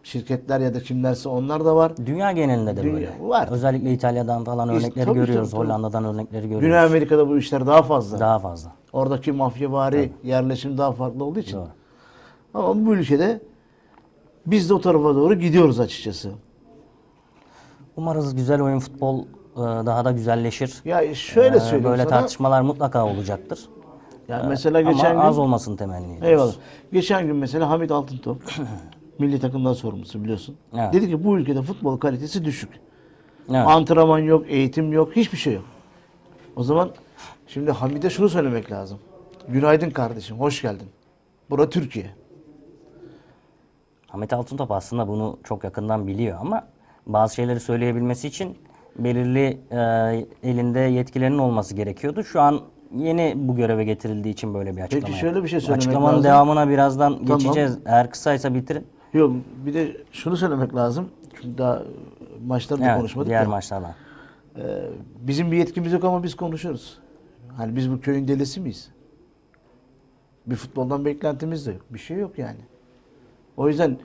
şirketler 0.03 0.61
ya 0.61 0.75
da 0.75 0.81
kimlerse 0.83 1.29
onlar 1.29 1.65
da 1.65 1.77
var. 1.77 1.93
Dünya 2.07 2.33
genelinde 2.33 2.77
de 2.77 2.83
Dünya- 2.83 2.95
böyle. 2.95 3.13
var. 3.21 3.49
Özellikle 3.51 3.93
İtalya'dan 3.93 4.45
falan 4.45 4.69
İşte 4.69 4.81
örnekleri 4.87 5.05
tabii, 5.07 5.19
görüyoruz. 5.19 5.51
tabii, 5.51 5.61
tabii. 5.61 5.69
Hollanda'dan 5.71 6.05
örnekleri 6.05 6.43
görüyoruz. 6.43 6.67
Güney 6.67 6.79
Amerika'da 6.79 7.29
bu 7.29 7.39
işler 7.39 7.67
daha 7.67 7.83
fazla. 7.83 8.21
Daha 8.21 8.39
fazla. 8.39 8.73
Oradaki 8.93 9.33
mafyavari 9.33 10.13
yerleşim 10.25 10.79
daha 10.79 10.93
farklı 10.93 11.25
olduğu 11.25 11.39
için. 11.39 11.57
Doğru. 11.57 11.69
Ama 12.55 12.87
bu 12.87 12.95
ülkede 12.95 13.41
biz 14.47 14.71
de 14.71 14.75
o 14.75 14.81
tarafa 14.81 15.15
doğru 15.15 15.35
gidiyoruz 15.35 15.81
açıkçası. 15.81 16.31
Umarız 17.97 18.35
güzel 18.37 18.63
oyun 18.63 18.79
futbol 18.79 19.25
daha 19.59 20.05
da 20.05 20.11
güzelleşir. 20.13 20.75
Ya 20.85 21.15
şöyle 21.15 21.57
Ee, 21.57 21.61
söyleyeyim 21.61 21.85
Böyle 21.85 22.03
sana. 22.03 22.11
tartışmalar 22.11 22.63
mutlaka 22.63 23.07
olacaktır. 23.07 23.69
Ya 24.29 24.45
mesela 24.49 24.81
geçen 24.81 25.11
Ama 25.11 25.23
gün 25.23 25.29
az 25.29 25.39
olmasını 25.39 25.77
temenni. 25.77 26.19
Eyvallah. 26.23 26.53
Geçen 26.93 27.27
gün 27.27 27.37
mesela 27.37 27.71
Hamit 27.71 27.91
Altıntop 27.91 28.43
milli 29.19 29.41
takımdan 29.41 29.73
sorumlusu 29.73 30.23
biliyorsun. 30.25 30.57
Evet. 30.75 30.93
Dedi 30.93 31.09
ki 31.09 31.25
bu 31.25 31.39
ülkede 31.39 31.63
futbol 31.63 31.99
kalitesi 31.99 32.45
düşük. 32.45 32.71
Evet. 33.51 33.67
Antrenman 33.67 34.19
yok, 34.19 34.45
eğitim 34.49 34.93
yok, 34.93 35.17
hiçbir 35.17 35.39
şey 35.39 35.55
yok. 35.55 35.65
O 36.57 36.63
zaman 36.63 36.91
şimdi 37.47 37.71
Hamid'e 37.71 38.11
şunu 38.11 38.29
söylemek 38.29 38.73
lazım. 38.73 38.99
Günaydın 39.49 39.91
kardeşim, 39.91 40.41
hoş 40.41 40.63
geldin. 40.63 40.89
Bura 41.51 41.71
Türkiye. 41.71 42.07
Ahmet 44.13 44.33
Altıntop 44.33 44.71
aslında 44.71 45.09
bunu 45.09 45.39
çok 45.45 45.65
yakından 45.65 46.07
biliyor 46.07 46.39
ama 46.41 46.65
bazı 47.07 47.35
şeyleri 47.35 47.61
söyleyebilmesi 47.61 48.29
için 48.29 48.59
belirli 48.99 49.59
e, 49.71 49.79
elinde 50.51 50.81
yetkilerinin 50.81 51.39
olması 51.39 51.75
gerekiyordu. 51.75 52.25
Şu 52.25 52.41
an 52.41 52.61
yeni 52.97 53.35
bu 53.37 53.57
göreve 53.57 53.85
getirildiği 53.85 54.35
için 54.35 54.55
böyle 54.55 54.77
bir 54.77 54.81
açıklama. 54.83 55.15
şöyle 55.15 55.27
yaptı. 55.27 55.45
bir 55.45 55.49
şey 55.49 55.61
söylemek 55.61 55.79
Açıklamanın 55.83 56.13
lazım. 56.13 56.25
devamına 56.25 56.69
birazdan 56.69 57.19
Tamam. 57.19 57.39
geçeceğiz. 57.39 57.79
Eğer 57.87 58.11
kısaysa 58.11 58.55
bitirin. 58.55 58.87
Yok 59.13 59.33
bir 59.67 59.75
de 59.75 59.97
şunu 60.13 60.37
söylemek 60.37 60.75
lazım. 60.75 61.09
Çünkü 61.35 61.59
daha 61.59 61.83
maçları 62.47 62.81
da 62.81 62.85
Evet, 62.87 62.97
konuşmadık 62.97 63.29
diğer 63.29 63.45
da. 63.45 63.49
maçlardan. 63.51 63.93
Ee, 64.57 64.63
bizim 65.21 65.53
bir 65.53 65.57
yetkimiz 65.57 65.93
yok 65.93 66.05
ama 66.05 66.23
biz 66.23 66.35
konuşuyoruz. 66.35 66.99
Hani 67.57 67.77
biz 67.77 67.91
bu 67.93 68.01
köyün 68.01 68.29
delisi 68.29 68.61
miyiz? 68.61 68.91
Bir 70.47 70.57
futboldan 70.57 71.05
beklentimiz 71.05 71.67
de 71.67 71.73
yok. 71.73 71.83
Bir 71.91 71.99
şey 71.99 72.17
yok 72.17 72.39
yani. 72.39 72.59
O 73.57 73.69
yüzden 73.69 73.97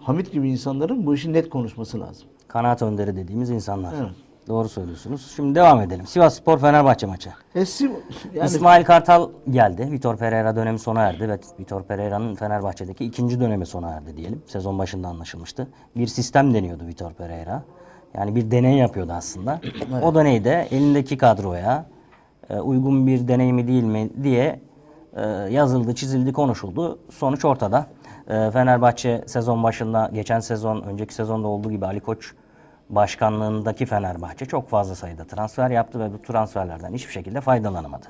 Hamit 0.00 0.32
gibi 0.32 0.50
insanların 0.50 1.06
bu 1.06 1.14
işin 1.14 1.32
net 1.32 1.50
konuşması 1.50 2.00
lazım. 2.00 2.28
Kanaat 2.48 2.82
önderi 2.82 3.16
dediğimiz 3.16 3.50
insanlar. 3.50 3.94
Evet. 4.00 4.10
Doğru 4.48 4.68
söylüyorsunuz. 4.68 5.32
Şimdi 5.36 5.54
devam 5.54 5.80
edelim. 5.80 6.06
Sivas 6.06 6.34
Spor 6.34 6.58
Fenerbahçe 6.58 7.06
maçı. 7.06 7.30
Eski 7.54 7.90
yani 8.34 8.46
İsmail 8.46 8.84
Kartal 8.84 9.30
geldi. 9.50 9.88
Vitor 9.90 10.16
Pereira 10.16 10.56
dönemi 10.56 10.78
sona 10.78 11.02
erdi 11.02 11.28
ve 11.28 11.38
Vitor 11.60 11.82
Pereira'nın 11.82 12.34
Fenerbahçe'deki 12.34 13.04
ikinci 13.04 13.40
dönemi 13.40 13.66
sona 13.66 13.90
erdi 13.90 14.16
diyelim. 14.16 14.42
Sezon 14.46 14.78
başında 14.78 15.08
anlaşılmıştı. 15.08 15.68
Bir 15.96 16.06
sistem 16.06 16.54
deniyordu 16.54 16.86
Vitor 16.86 17.12
Pereira. 17.12 17.62
Yani 18.14 18.34
bir 18.34 18.50
deney 18.50 18.76
yapıyordu 18.76 19.12
aslında. 19.12 19.60
O 20.02 20.14
deneyde 20.14 20.68
elindeki 20.70 21.18
kadroya 21.18 21.86
e, 22.50 22.56
uygun 22.60 23.06
bir 23.06 23.28
deney 23.28 23.52
mi 23.52 23.68
değil 23.68 23.84
mi 23.84 24.10
diye 24.22 24.60
e, 25.16 25.26
yazıldı, 25.50 25.94
çizildi, 25.94 26.32
konuşuldu. 26.32 26.98
Sonuç 27.10 27.44
ortada. 27.44 27.86
E, 28.28 28.50
Fenerbahçe 28.50 29.24
sezon 29.26 29.62
başında, 29.62 30.10
geçen 30.14 30.40
sezon, 30.40 30.82
önceki 30.82 31.14
sezonda 31.14 31.48
olduğu 31.48 31.70
gibi 31.70 31.86
Ali 31.86 32.00
Koç 32.00 32.32
başkanlığındaki 32.90 33.86
Fenerbahçe 33.86 34.46
çok 34.46 34.68
fazla 34.68 34.94
sayıda 34.94 35.24
transfer 35.24 35.70
yaptı 35.70 36.00
ve 36.00 36.12
bu 36.12 36.22
transferlerden 36.22 36.92
hiçbir 36.92 37.12
şekilde 37.12 37.40
faydalanamadı. 37.40 38.06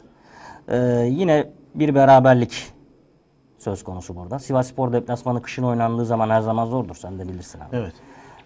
Ee, 0.68 0.76
yine 1.10 1.46
bir 1.74 1.94
beraberlik 1.94 2.72
söz 3.58 3.84
konusu 3.84 4.16
burada. 4.16 4.38
Sivas 4.38 4.68
Spor 4.68 4.92
deplasmanı 4.92 5.42
kışın 5.42 5.62
oynandığı 5.62 6.06
zaman 6.06 6.30
her 6.30 6.40
zaman 6.40 6.66
zordur. 6.66 6.94
Sen 6.94 7.18
de 7.18 7.28
bilirsin 7.28 7.60
abi. 7.60 7.76
evet. 7.76 7.92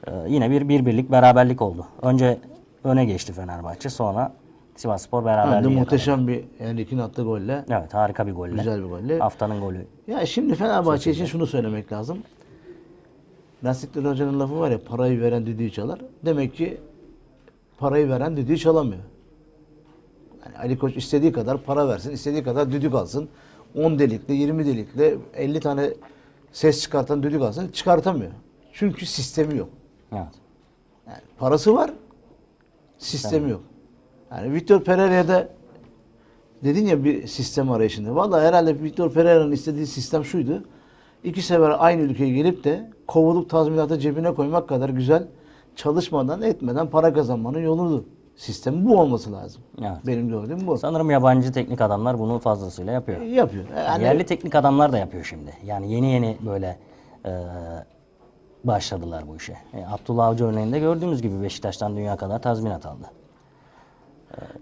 Ee, 0.06 0.12
yine 0.28 0.50
bir 0.50 0.68
bir 0.68 0.86
birlik 0.86 1.10
beraberlik 1.10 1.62
oldu. 1.62 1.86
Önce 2.02 2.38
öne 2.84 3.04
geçti 3.04 3.32
Fenerbahçe 3.32 3.88
sonra 3.90 4.32
Sivas 4.76 5.02
Spor 5.02 5.24
beraberliği 5.24 5.54
yakaladı. 5.56 5.70
muhteşem 5.80 6.28
bir 6.28 6.44
Enrik'in 6.60 6.98
attığı 6.98 7.22
golle. 7.22 7.64
Evet 7.70 7.94
harika 7.94 8.26
bir 8.26 8.32
golle. 8.32 8.52
Güzel 8.52 8.78
bir 8.84 8.88
golle. 8.88 9.18
Haftanın 9.18 9.60
golü. 9.60 9.86
Ya 10.06 10.26
şimdi 10.26 10.54
Fenerbahçe 10.54 11.10
için 11.10 11.24
şunu 11.24 11.46
söylemek 11.46 11.92
lazım. 11.92 12.18
Nasrettin 13.62 14.04
Hoca'nın 14.04 14.40
lafı 14.40 14.58
var 14.58 14.70
ya 14.70 14.84
parayı 14.84 15.20
veren 15.20 15.46
düdüğü 15.46 15.70
çalar. 15.70 16.00
Demek 16.24 16.54
ki 16.54 16.80
parayı 17.78 18.08
veren 18.08 18.36
düdüğü 18.36 18.58
çalamıyor. 18.58 19.02
Yani 20.46 20.58
Ali 20.58 20.78
Koç 20.78 20.96
istediği 20.96 21.32
kadar 21.32 21.62
para 21.62 21.88
versin, 21.88 22.10
istediği 22.10 22.44
kadar 22.44 22.72
düdük 22.72 22.94
alsın. 22.94 23.28
10 23.74 23.98
delikle, 23.98 24.34
20 24.34 24.66
delikle 24.66 25.14
50 25.34 25.60
tane 25.60 25.90
ses 26.52 26.82
çıkartan 26.82 27.22
düdük 27.22 27.42
alsın 27.42 27.68
çıkartamıyor. 27.68 28.32
Çünkü 28.72 29.06
sistemi 29.06 29.58
yok. 29.58 29.68
Evet. 30.12 30.22
Yani 31.06 31.20
parası 31.38 31.74
var, 31.74 31.90
sistemi 32.98 33.50
yok. 33.50 33.62
Yani 34.30 34.54
Vitor 34.54 34.84
Pereira'da 34.84 35.48
dedin 36.64 36.86
ya 36.86 37.04
bir 37.04 37.26
sistem 37.26 37.70
arayışında. 37.70 38.14
Vallahi 38.14 38.46
herhalde 38.46 38.82
Vitor 38.82 39.12
Pereira'nın 39.12 39.52
istediği 39.52 39.86
sistem 39.86 40.24
şuydu. 40.24 40.64
İki 41.24 41.42
sefer 41.42 41.76
aynı 41.78 42.02
ülkeye 42.02 42.30
gelip 42.30 42.64
de 42.64 42.90
kovulup 43.06 43.50
tazminatı 43.50 43.98
cebine 43.98 44.34
koymak 44.34 44.68
kadar 44.68 44.88
güzel 44.88 45.26
çalışmadan 45.76 46.42
etmeden 46.42 46.86
para 46.86 47.12
kazanmanın 47.12 47.58
yoludu. 47.60 48.04
Sistemi 48.36 48.84
bu 48.88 49.00
olması 49.00 49.32
lazım. 49.32 49.62
Evet. 49.80 50.06
Benim 50.06 50.28
gördüğüm 50.28 50.66
bu. 50.66 50.78
Sanırım 50.78 51.10
yabancı 51.10 51.52
teknik 51.52 51.80
adamlar 51.80 52.18
bunu 52.18 52.38
fazlasıyla 52.38 52.92
yapıyor. 52.92 53.20
Yapıyor. 53.20 53.64
Yani 53.76 54.04
Yerli 54.04 54.24
teknik 54.26 54.54
adamlar 54.54 54.92
da 54.92 54.98
yapıyor 54.98 55.24
şimdi. 55.24 55.52
Yani 55.66 55.92
yeni 55.92 56.12
yeni 56.12 56.36
böyle 56.46 56.78
e, 57.26 57.30
başladılar 58.64 59.24
bu 59.28 59.36
işe. 59.36 59.52
E, 59.52 59.86
Abdullah 59.86 60.26
Avcı 60.26 60.44
örneğinde 60.44 60.78
gördüğümüz 60.78 61.22
gibi 61.22 61.42
Beşiktaş'tan 61.42 61.96
dünya 61.96 62.16
kadar 62.16 62.42
tazminat 62.42 62.86
aldı. 62.86 63.10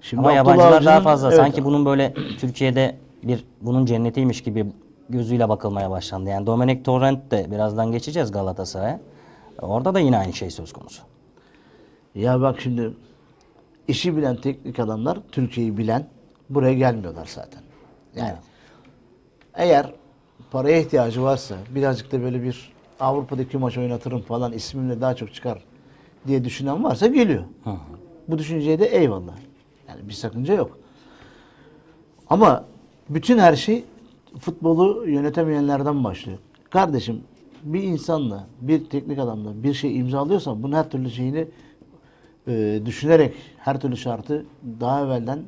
şimdi 0.01 0.21
Ama 0.21 0.29
Abdullah 0.29 0.37
yabancılar 0.57 0.85
daha 0.85 1.01
fazla. 1.01 1.29
evet, 1.29 1.37
Sanki 1.39 1.65
bunun 1.65 1.85
böyle 1.87 2.15
Türkiye'de 2.41 2.97
bir 3.23 3.45
bunun 3.61 3.87
cennetiymiş 3.87 4.43
gibi 4.43 4.67
gözüyle 5.09 5.49
bakılmaya 5.49 5.91
başlandı. 5.91 6.31
Yani 6.31 6.47
Dominic 6.47 6.83
Torrent 6.83 7.31
de 7.31 7.51
birazdan 7.51 7.93
geçeceğiz 7.93 8.33
Galatasaray'a. 8.33 9.01
Orada 9.63 9.95
da 9.95 10.01
yine 10.01 10.19
aynı 10.19 10.33
şey 10.33 10.51
söz 10.51 10.73
konusu. 10.73 11.03
Ya 12.15 12.41
bak 12.41 12.61
şimdi 12.61 12.93
işi 13.89 14.17
bilen 14.17 14.37
teknik 14.37 14.79
adamlar, 14.79 15.19
Türkiye'yi 15.33 15.79
bilen 15.79 16.07
buraya 16.51 16.75
gelmiyorlar 16.75 17.27
zaten. 17.35 17.63
Yani 18.17 18.29
Evet. 18.29 18.39
eğer 19.55 19.93
paraya 20.51 20.79
ihtiyacı 20.81 21.23
varsa 21.23 21.57
birazcık 21.75 22.13
da 22.13 22.23
böyle 22.23 22.43
bir 22.43 22.73
Avrupa'daki 23.01 23.59
maç 23.59 23.79
oynatırım 23.79 24.21
falan 24.23 24.53
ismimle 24.53 25.01
daha 25.01 25.15
çok 25.17 25.35
çıkar 25.35 25.65
diye 26.27 26.45
düşünen 26.45 26.85
varsa 26.85 27.07
geliyor. 27.07 27.45
Bu 28.29 28.39
düşünceye 28.39 28.79
de 28.79 28.87
eyvallah. 28.87 29.35
Yani 29.89 30.09
bir 30.09 30.13
sakınca 30.13 30.55
yok. 30.55 30.79
Ama 32.31 32.65
bütün 33.09 33.39
her 33.39 33.57
şey 33.57 33.85
futbolu 34.39 35.09
yönetemeyenlerden 35.09 36.05
başlıyor. 36.05 36.39
Kardeşim 36.71 37.21
bir 37.63 37.83
insanla, 37.83 38.47
bir 38.61 38.85
teknik 38.85 39.19
adamla 39.19 39.63
bir 39.63 39.75
şey 39.75 39.99
imzalıyorsan 39.99 40.63
bunun 40.63 40.77
her 40.77 40.91
türlü 40.91 41.11
şeyini 41.11 41.49
e, 42.49 42.81
düşünerek, 42.87 43.35
her 43.59 43.81
türlü 43.81 43.97
şartı 43.97 44.47
daha 44.81 45.05
evvelden 45.05 45.43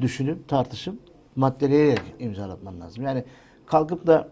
düşünüp, 0.00 0.48
tartışıp, 0.48 0.98
maddeleyerek 1.36 2.02
imzalatman 2.18 2.80
lazım. 2.80 3.04
Yani 3.04 3.24
kalkıp 3.66 4.06
da 4.06 4.28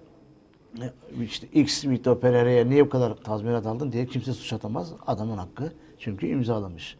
e, 0.80 0.86
işte 1.24 1.46
X 1.46 1.84
Vitor 1.84 2.20
Pereira'ya 2.20 2.64
niye 2.64 2.86
bu 2.86 2.88
kadar 2.88 3.14
tazminat 3.14 3.66
aldın 3.66 3.92
diye 3.92 4.06
kimse 4.06 4.32
suç 4.32 4.52
atamaz. 4.52 4.92
Adamın 5.06 5.36
hakkı. 5.36 5.72
Çünkü 5.98 6.26
imzalamış. 6.26 6.96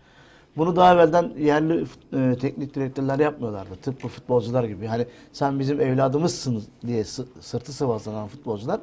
Bunu 0.56 0.76
daha 0.76 0.94
evvelden 0.94 1.32
yerli 1.38 1.84
e, 2.12 2.36
teknik 2.40 2.74
direktörler 2.74 3.18
yapmıyorlardı. 3.18 3.76
Tıpkı 3.82 4.08
futbolcular 4.08 4.64
gibi. 4.64 4.86
Hani 4.86 5.06
sen 5.32 5.58
bizim 5.58 5.80
evladımızsın 5.80 6.62
diye 6.86 7.04
sı- 7.04 7.26
sırtı 7.40 7.72
sıvazlanan 7.72 8.28
futbolcular 8.28 8.80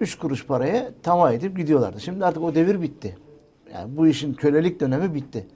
3 0.00 0.18
kuruş 0.18 0.46
paraya 0.46 0.90
tamah 1.02 1.32
edip 1.32 1.56
gidiyorlardı. 1.56 2.00
Şimdi 2.00 2.24
artık 2.24 2.42
o 2.42 2.54
devir 2.54 2.82
bitti. 2.82 3.16
Yani 3.74 3.96
bu 3.96 4.06
işin 4.06 4.34
kölelik 4.34 4.80
dönemi 4.80 5.14
bitti. 5.14 5.46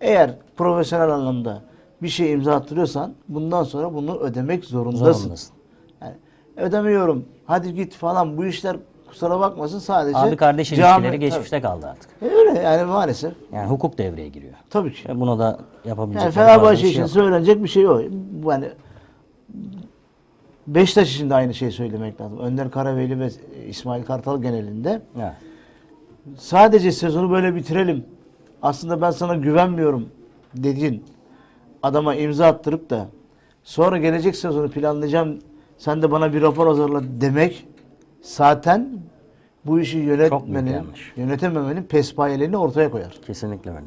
Eğer 0.00 0.34
profesyonel 0.56 1.10
anlamda 1.10 1.62
bir 2.02 2.08
şey 2.08 2.32
imza 2.32 2.54
attırıyorsan 2.54 3.14
bundan 3.28 3.62
sonra 3.64 3.94
bunu 3.94 4.18
ödemek 4.18 4.64
zorundasın. 4.64 5.12
Zorundasın. 5.22 5.54
Yani 6.02 6.14
ödemiyorum. 6.56 7.24
Hadi 7.44 7.74
git 7.74 7.94
falan 7.94 8.36
bu 8.36 8.44
işler 8.46 8.76
kusura 9.14 9.40
bakmasın 9.40 9.78
sadece 9.78 10.18
Abi 10.18 10.36
kardeş 10.36 10.72
cami- 10.72 10.76
ilişkileri 11.00 11.18
geçmişte 11.18 11.60
kaldı 11.60 11.86
artık. 11.86 12.20
Tabii. 12.20 12.30
Öyle 12.30 12.58
yani 12.60 12.84
maalesef. 12.84 13.32
Yani 13.52 13.70
hukuk 13.70 13.98
devreye 13.98 14.28
giriyor. 14.28 14.52
Tabii 14.70 14.92
ki. 14.92 15.08
Ve 15.08 15.20
buna 15.20 15.38
da 15.38 15.58
yapabilecek 15.84 16.22
Yani 16.22 16.32
Fenerbahçe 16.32 16.76
şey 16.80 16.90
için 16.90 17.00
yok. 17.00 17.10
söylenecek 17.10 17.62
bir 17.62 17.68
şey. 17.68 17.84
Bu 18.32 18.50
Yani 18.50 18.68
Beşiktaş 20.66 21.14
için 21.14 21.30
de 21.30 21.34
aynı 21.34 21.54
şeyi 21.54 21.72
söylemek 21.72 22.20
lazım. 22.20 22.38
Önder 22.38 22.70
Karaveli 22.70 23.20
ve 23.20 23.28
İsmail 23.68 24.04
Kartal 24.04 24.42
genelinde 24.42 25.02
Evet. 25.18 25.32
sadece 26.38 26.92
sezonu 26.92 27.30
böyle 27.30 27.54
bitirelim. 27.54 28.04
Aslında 28.62 29.00
ben 29.00 29.10
sana 29.10 29.34
güvenmiyorum 29.34 30.08
dediğin 30.54 31.04
adama 31.82 32.14
imza 32.14 32.46
attırıp 32.46 32.90
da 32.90 33.06
sonra 33.64 33.98
gelecek 33.98 34.36
sezonu 34.36 34.70
planlayacağım 34.70 35.38
sen 35.78 36.02
de 36.02 36.10
bana 36.10 36.32
bir 36.32 36.42
rapor 36.42 36.66
hazırla 36.66 37.00
demek 37.20 37.66
zaten 38.24 38.88
bu 39.66 39.80
işi 39.80 39.98
yönetmenin, 39.98 40.86
yönetememenin 41.16 41.82
pespayelerini 41.82 42.56
ortaya 42.56 42.90
koyar. 42.90 43.18
Kesinlikle 43.26 43.70
öyle. 43.70 43.80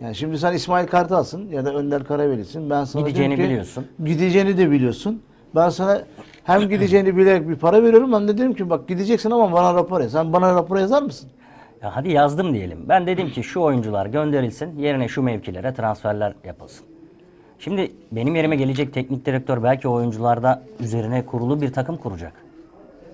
Yani 0.00 0.14
şimdi 0.14 0.38
sen 0.38 0.52
İsmail 0.52 0.86
Kartal'sın 0.86 1.48
ya 1.48 1.64
da 1.64 1.74
Önder 1.74 2.04
Karaveli'sin. 2.04 2.70
Ben 2.70 2.84
sana 2.84 3.02
Gideceğini 3.02 3.36
ki, 3.36 3.42
biliyorsun. 3.42 3.86
Gideceğini 4.04 4.58
de 4.58 4.70
biliyorsun. 4.70 5.22
Ben 5.54 5.68
sana 5.68 6.02
hem 6.44 6.68
gideceğini 6.68 7.16
bilerek 7.16 7.48
bir 7.48 7.56
para 7.56 7.82
veriyorum 7.82 8.12
hem 8.12 8.28
de 8.28 8.38
dedim 8.38 8.54
ki 8.54 8.70
bak 8.70 8.88
gideceksin 8.88 9.30
ama 9.30 9.52
bana 9.52 9.74
rapor 9.74 10.00
yaz. 10.00 10.12
Sen 10.12 10.32
bana 10.32 10.54
rapor 10.54 10.78
yazar 10.78 11.02
mısın? 11.02 11.30
Ya 11.82 11.96
hadi 11.96 12.12
yazdım 12.12 12.54
diyelim. 12.54 12.78
Ben 12.88 13.06
dedim 13.06 13.30
ki 13.30 13.42
şu 13.42 13.60
oyuncular 13.60 14.06
gönderilsin, 14.06 14.78
yerine 14.78 15.08
şu 15.08 15.22
mevkilere 15.22 15.74
transferler 15.74 16.34
yapılsın. 16.44 16.86
Şimdi 17.58 17.92
benim 18.12 18.36
yerime 18.36 18.56
gelecek 18.56 18.94
teknik 18.94 19.26
direktör 19.26 19.62
belki 19.62 19.88
oyuncularda 19.88 20.62
üzerine 20.80 21.26
kurulu 21.26 21.60
bir 21.60 21.72
takım 21.72 21.96
kuracak. 21.96 22.45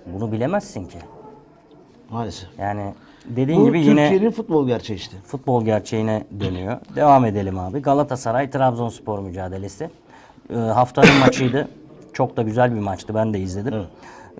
Bunu 0.05 0.31
bilemezsin 0.31 0.85
ki. 0.85 0.97
Maalesef. 2.09 2.49
Yani 2.59 2.93
dediğin 3.25 3.61
Bu 3.61 3.65
gibi 3.65 3.79
yine 3.81 4.09
Türkiye'nin 4.09 4.31
futbol 4.31 4.67
gerçeği 4.67 4.97
işte. 4.99 5.17
futbol 5.25 5.65
gerçeğine 5.65 6.23
dönüyor. 6.39 6.77
Devam 6.95 7.25
edelim 7.25 7.59
abi. 7.59 7.79
Galatasaray 7.81 8.49
Trabzonspor 8.49 9.19
mücadelesi. 9.19 9.89
Ee, 10.49 10.55
haftanın 10.55 11.17
maçıydı. 11.19 11.67
Çok 12.13 12.37
da 12.37 12.41
güzel 12.41 12.75
bir 12.75 12.79
maçtı. 12.79 13.15
Ben 13.15 13.33
de 13.33 13.39
izledim. 13.39 13.83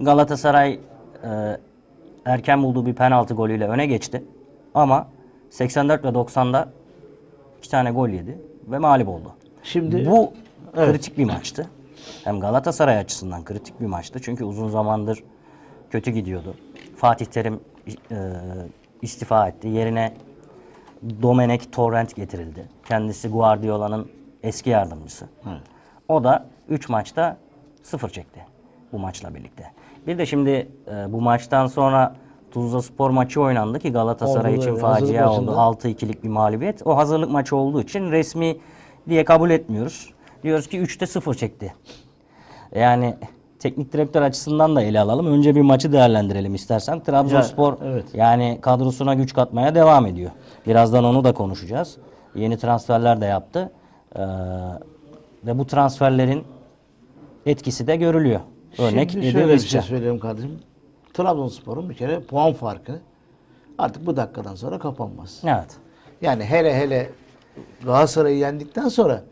Galatasaray 0.02 0.80
e, 1.24 1.58
erken 2.26 2.64
bulduğu 2.64 2.86
bir 2.86 2.94
penaltı 2.94 3.34
golüyle 3.34 3.68
öne 3.68 3.86
geçti. 3.86 4.24
Ama 4.74 5.08
84 5.50 6.04
ve 6.04 6.08
90'da 6.08 6.70
iki 7.60 7.70
tane 7.70 7.92
gol 7.92 8.10
yedi 8.10 8.38
ve 8.68 8.78
mağlup 8.78 9.08
oldu. 9.08 9.32
Şimdi- 9.64 10.06
bu 10.12 10.34
Evet. 10.78 10.92
kritik 10.92 11.18
bir 11.18 11.26
maçtı. 11.26 11.70
Hem 12.24 12.40
Galatasaray 12.40 12.98
açısından 12.98 13.44
kritik 13.46 13.82
bir 13.82 13.86
maçtı. 13.86 14.20
Çünkü 14.22 14.44
uzun 14.44 14.70
zamandır 14.70 15.24
kötü 15.94 16.12
gidiyordu. 16.12 16.56
Fatih 16.98 17.26
Terim 17.26 17.60
e, 17.88 18.18
istifa 19.02 19.48
etti. 19.48 19.68
Yerine 19.68 20.14
Domenek 21.22 21.74
Torrent 21.74 22.16
getirildi. 22.16 22.66
Kendisi 22.86 23.28
Guardiola'nın 23.28 24.12
eski 24.44 24.70
yardımcısı. 24.70 25.26
O 26.08 26.24
da 26.24 26.46
3 26.70 26.90
maçta 26.90 27.38
0 27.84 28.10
çekti 28.10 28.40
bu 28.92 29.00
maçla 29.00 29.36
birlikte. 29.36 29.72
Bir 30.08 30.18
de 30.18 30.26
şimdi 30.26 30.68
e, 30.88 31.14
bu 31.14 31.22
maçtan 31.22 31.68
sonra 31.68 32.16
Tuzla 32.52 32.82
Spor 32.82 33.10
maçı 33.10 33.42
oynandı 33.42 33.80
ki 33.80 33.92
Galatasaray 33.92 34.54
Oldu, 34.54 34.62
için 34.62 34.72
evet. 34.72 34.84
Hazırlık 34.84 35.08
facia 35.08 35.32
oldu. 35.32 35.52
maçında. 35.52 35.90
6-2'lik 35.90 36.24
bir 36.24 36.30
mağlubiyet. 36.30 36.88
O 36.88 36.98
hazırlık 36.98 37.32
maçı 37.32 37.56
olduğu 37.56 37.82
için 37.82 38.12
resmi 38.12 38.58
diye 39.10 39.24
kabul 39.26 39.50
etmiyoruz. 39.50 40.14
Diyoruz 40.44 40.68
ki 40.68 40.78
3'te 40.78 41.06
0 41.06 41.34
çekti. 41.34 41.74
Yani 42.76 43.16
teknik 43.64 43.94
direktör 43.94 44.22
açısından 44.22 44.76
da 44.76 44.82
ele 44.82 45.00
alalım. 45.00 45.28
Önce 45.28 45.56
bir 45.56 45.62
maçı 45.62 45.92
değerlendirelim 45.92 46.56
istersen. 46.56 47.00
Trabzonspor 47.00 47.72
Ya, 47.74 47.78
evet. 47.84 48.06
yani 48.14 48.58
kadrosuna 48.62 49.14
güç 49.14 49.34
katmaya 49.34 49.76
devam 49.76 50.06
ediyor. 50.06 50.32
Birazdan 50.68 51.04
onu 51.04 51.24
da 51.24 51.34
konuşacağız. 51.34 51.98
Yeni 52.36 52.58
transferler 52.58 53.22
de 53.22 53.26
yaptı. 53.26 53.72
Ee, 54.16 54.22
ve 55.46 55.58
bu 55.58 55.68
transferlerin 55.68 56.44
etkisi 57.46 57.88
de 57.88 57.96
görülüyor. 57.96 58.40
Örnek 58.78 59.12
Şimdi 59.12 59.32
şöyle 59.32 59.54
bir 59.54 59.60
şey 59.60 59.82
söyleyeyim 59.82 60.20
kardeşim. 60.20 60.60
Trabzonspor'un 61.14 61.90
bir 61.90 61.96
kere 61.96 62.20
puan 62.20 62.54
farkı 62.54 63.00
artık 63.78 64.06
bu 64.06 64.16
dakikadan 64.18 64.56
sonra 64.56 64.80
kapanmaz. 64.80 65.42
Evet. 65.44 65.78
Yani 66.22 66.44
hele 66.44 66.76
hele 66.76 67.10
Galatasaray'ı 67.86 68.38
yendikten 68.38 68.88
sonra 68.88 69.24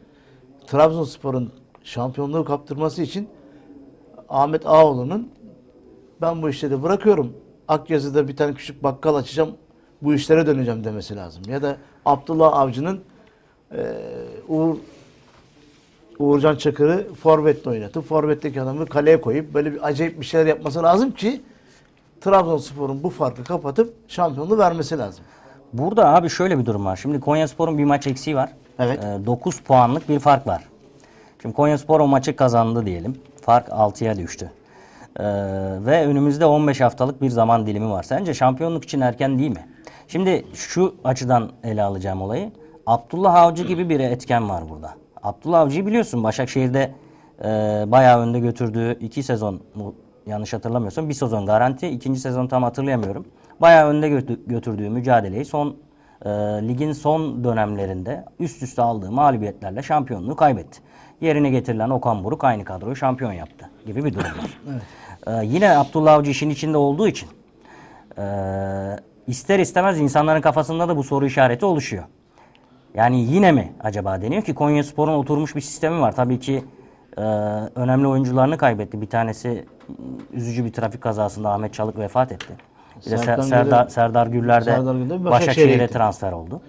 Trabzonspor'un 0.67 1.51
şampiyonluğu 1.83 2.45
kaptırması 2.45 3.01
için 3.01 3.29
Ahmet 4.31 4.65
Ağoğlu'nun 4.65 5.29
ben 6.21 6.41
bu 6.41 6.49
işleri 6.49 6.83
bırakıyorum. 6.83 7.33
Akyazı'da 7.67 8.27
bir 8.27 8.35
tane 8.35 8.53
küçük 8.53 8.83
bakkal 8.83 9.15
açacağım. 9.15 9.51
Bu 10.01 10.13
işlere 10.13 10.47
döneceğim 10.47 10.83
demesi 10.83 11.15
lazım. 11.15 11.43
Ya 11.47 11.61
da 11.61 11.77
Abdullah 12.05 12.53
Avcı'nın 12.53 13.01
eee 13.73 13.95
Uğur 14.47 14.75
Uğurcan 16.19 16.55
Çakır'ı 16.55 17.13
forvetle 17.13 17.71
oynatıp 17.71 18.05
forvetteki 18.05 18.61
adamı 18.61 18.85
kaleye 18.85 19.21
koyup 19.21 19.53
böyle 19.53 19.73
bir 19.73 19.87
acayip 19.87 20.19
bir 20.19 20.25
şeyler 20.25 20.45
yapması 20.45 20.83
lazım 20.83 21.11
ki 21.11 21.41
Trabzonspor'un 22.21 23.03
bu 23.03 23.09
farkı 23.09 23.43
kapatıp 23.43 23.93
şampiyonluğu 24.07 24.57
vermesi 24.57 24.97
lazım. 24.97 25.25
Burada 25.73 26.15
abi 26.15 26.29
şöyle 26.29 26.59
bir 26.59 26.65
durum 26.65 26.85
var. 26.85 26.95
Şimdi 26.95 27.19
Konyaspor'un 27.19 27.77
bir 27.77 27.83
maç 27.83 28.07
eksiği 28.07 28.35
var. 28.35 28.49
Evet. 28.79 28.99
9 29.25 29.59
puanlık 29.59 30.09
bir 30.09 30.19
fark 30.19 30.47
var. 30.47 30.63
Şimdi 31.41 31.55
Konyaspor 31.55 31.99
o 31.99 32.07
maçı 32.07 32.35
kazandı 32.35 32.85
diyelim. 32.85 33.15
Fark 33.41 33.67
6'ya 33.67 34.17
düştü. 34.17 34.51
Ee, 35.19 35.23
ve 35.85 36.05
önümüzde 36.07 36.45
15 36.45 36.81
haftalık 36.81 37.21
bir 37.21 37.29
zaman 37.29 37.67
dilimi 37.67 37.89
var. 37.89 38.03
Sence 38.03 38.33
şampiyonluk 38.33 38.83
için 38.83 39.01
erken 39.01 39.39
değil 39.39 39.51
mi? 39.51 39.67
Şimdi 40.07 40.45
şu 40.53 40.95
açıdan 41.03 41.51
ele 41.63 41.83
alacağım 41.83 42.21
olayı. 42.21 42.51
Abdullah 42.85 43.35
Avcı 43.35 43.63
gibi 43.63 43.89
bir 43.89 43.99
etken 43.99 44.49
var 44.49 44.63
burada. 44.69 44.93
Abdullah 45.23 45.59
Avcı'yı 45.59 45.85
biliyorsun 45.85 46.23
Başakşehir'de 46.23 46.91
e, 47.43 47.45
bayağı 47.87 48.19
önde 48.19 48.39
götürdüğü 48.39 48.99
iki 48.99 49.23
sezon 49.23 49.61
bu 49.75 49.95
yanlış 50.25 50.53
hatırlamıyorsam 50.53 51.09
bir 51.09 51.13
sezon 51.13 51.45
garanti. 51.45 51.87
ikinci 51.87 52.19
sezon 52.19 52.47
tam 52.47 52.63
hatırlayamıyorum. 52.63 53.25
Bayağı 53.61 53.89
önde 53.89 54.09
götü- 54.09 54.39
götürdüğü 54.47 54.89
mücadeleyi 54.89 55.45
son 55.45 55.75
e, 56.25 56.29
ligin 56.67 56.91
son 56.93 57.43
dönemlerinde 57.43 58.25
üst 58.39 58.63
üste 58.63 58.81
aldığı 58.81 59.11
mağlubiyetlerle 59.11 59.83
şampiyonluğu 59.83 60.35
kaybetti. 60.35 60.81
Yerine 61.21 61.49
getirilen 61.49 61.89
Okan 61.89 62.23
Buruk 62.23 62.43
aynı 62.43 62.63
kadroyu 62.65 62.95
şampiyon 62.95 63.31
yaptı 63.31 63.69
gibi 63.85 64.05
bir 64.05 64.13
durum 64.13 64.25
var. 64.25 64.59
E, 65.27 65.45
yine 65.45 65.77
Abdullah 65.77 66.13
Avcı 66.13 66.31
işin 66.31 66.49
içinde 66.49 66.77
olduğu 66.77 67.07
için 67.07 67.29
e, 68.17 68.23
ister 69.27 69.59
istemez 69.59 69.99
insanların 69.99 70.41
kafasında 70.41 70.87
da 70.87 70.97
bu 70.97 71.03
soru 71.03 71.25
işareti 71.25 71.65
oluşuyor. 71.65 72.03
Yani 72.93 73.19
yine 73.19 73.51
mi 73.51 73.71
acaba 73.83 74.21
deniyor 74.21 74.41
ki 74.43 74.53
Konyaspor'un 74.55 75.13
oturmuş 75.13 75.55
bir 75.55 75.61
sistemi 75.61 76.01
var. 76.01 76.15
Tabii 76.15 76.39
ki 76.39 76.63
e, 77.17 77.21
önemli 77.75 78.07
oyuncularını 78.07 78.57
kaybetti. 78.57 79.01
Bir 79.01 79.07
tanesi 79.07 79.65
m, 79.89 79.95
üzücü 80.33 80.65
bir 80.65 80.73
trafik 80.73 81.01
kazasında 81.01 81.51
Ahmet 81.51 81.73
Çalık 81.73 81.99
vefat 81.99 82.31
etti. 82.31 82.53
Bir 83.05 83.11
de 83.11 83.15
Ser- 83.15 83.35
Serdar, 83.43 83.87
Serdar 83.87 84.27
Güller 84.27 84.65
de 84.65 84.71
Başakşehir'e 85.31 85.87
transfer 85.87 86.31
oldu. 86.31 86.61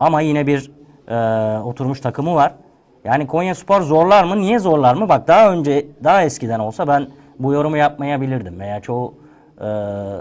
Ama 0.00 0.20
yine 0.20 0.46
bir 0.46 0.70
e, 1.08 1.58
oturmuş 1.62 2.00
takımı 2.00 2.34
var. 2.34 2.54
Yani 3.04 3.26
Konyaspor 3.26 3.80
zorlar 3.80 4.24
mı? 4.24 4.36
Niye 4.36 4.58
zorlar 4.58 4.94
mı? 4.94 5.08
Bak 5.08 5.28
daha 5.28 5.52
önce, 5.52 5.86
daha 6.04 6.22
eskiden 6.22 6.58
olsa 6.58 6.88
ben 6.88 7.06
bu 7.38 7.52
yorumu 7.52 7.76
yapmayabilirdim. 7.76 8.60
Veya 8.60 8.80
çoğu 8.80 9.14
e, 9.60 9.64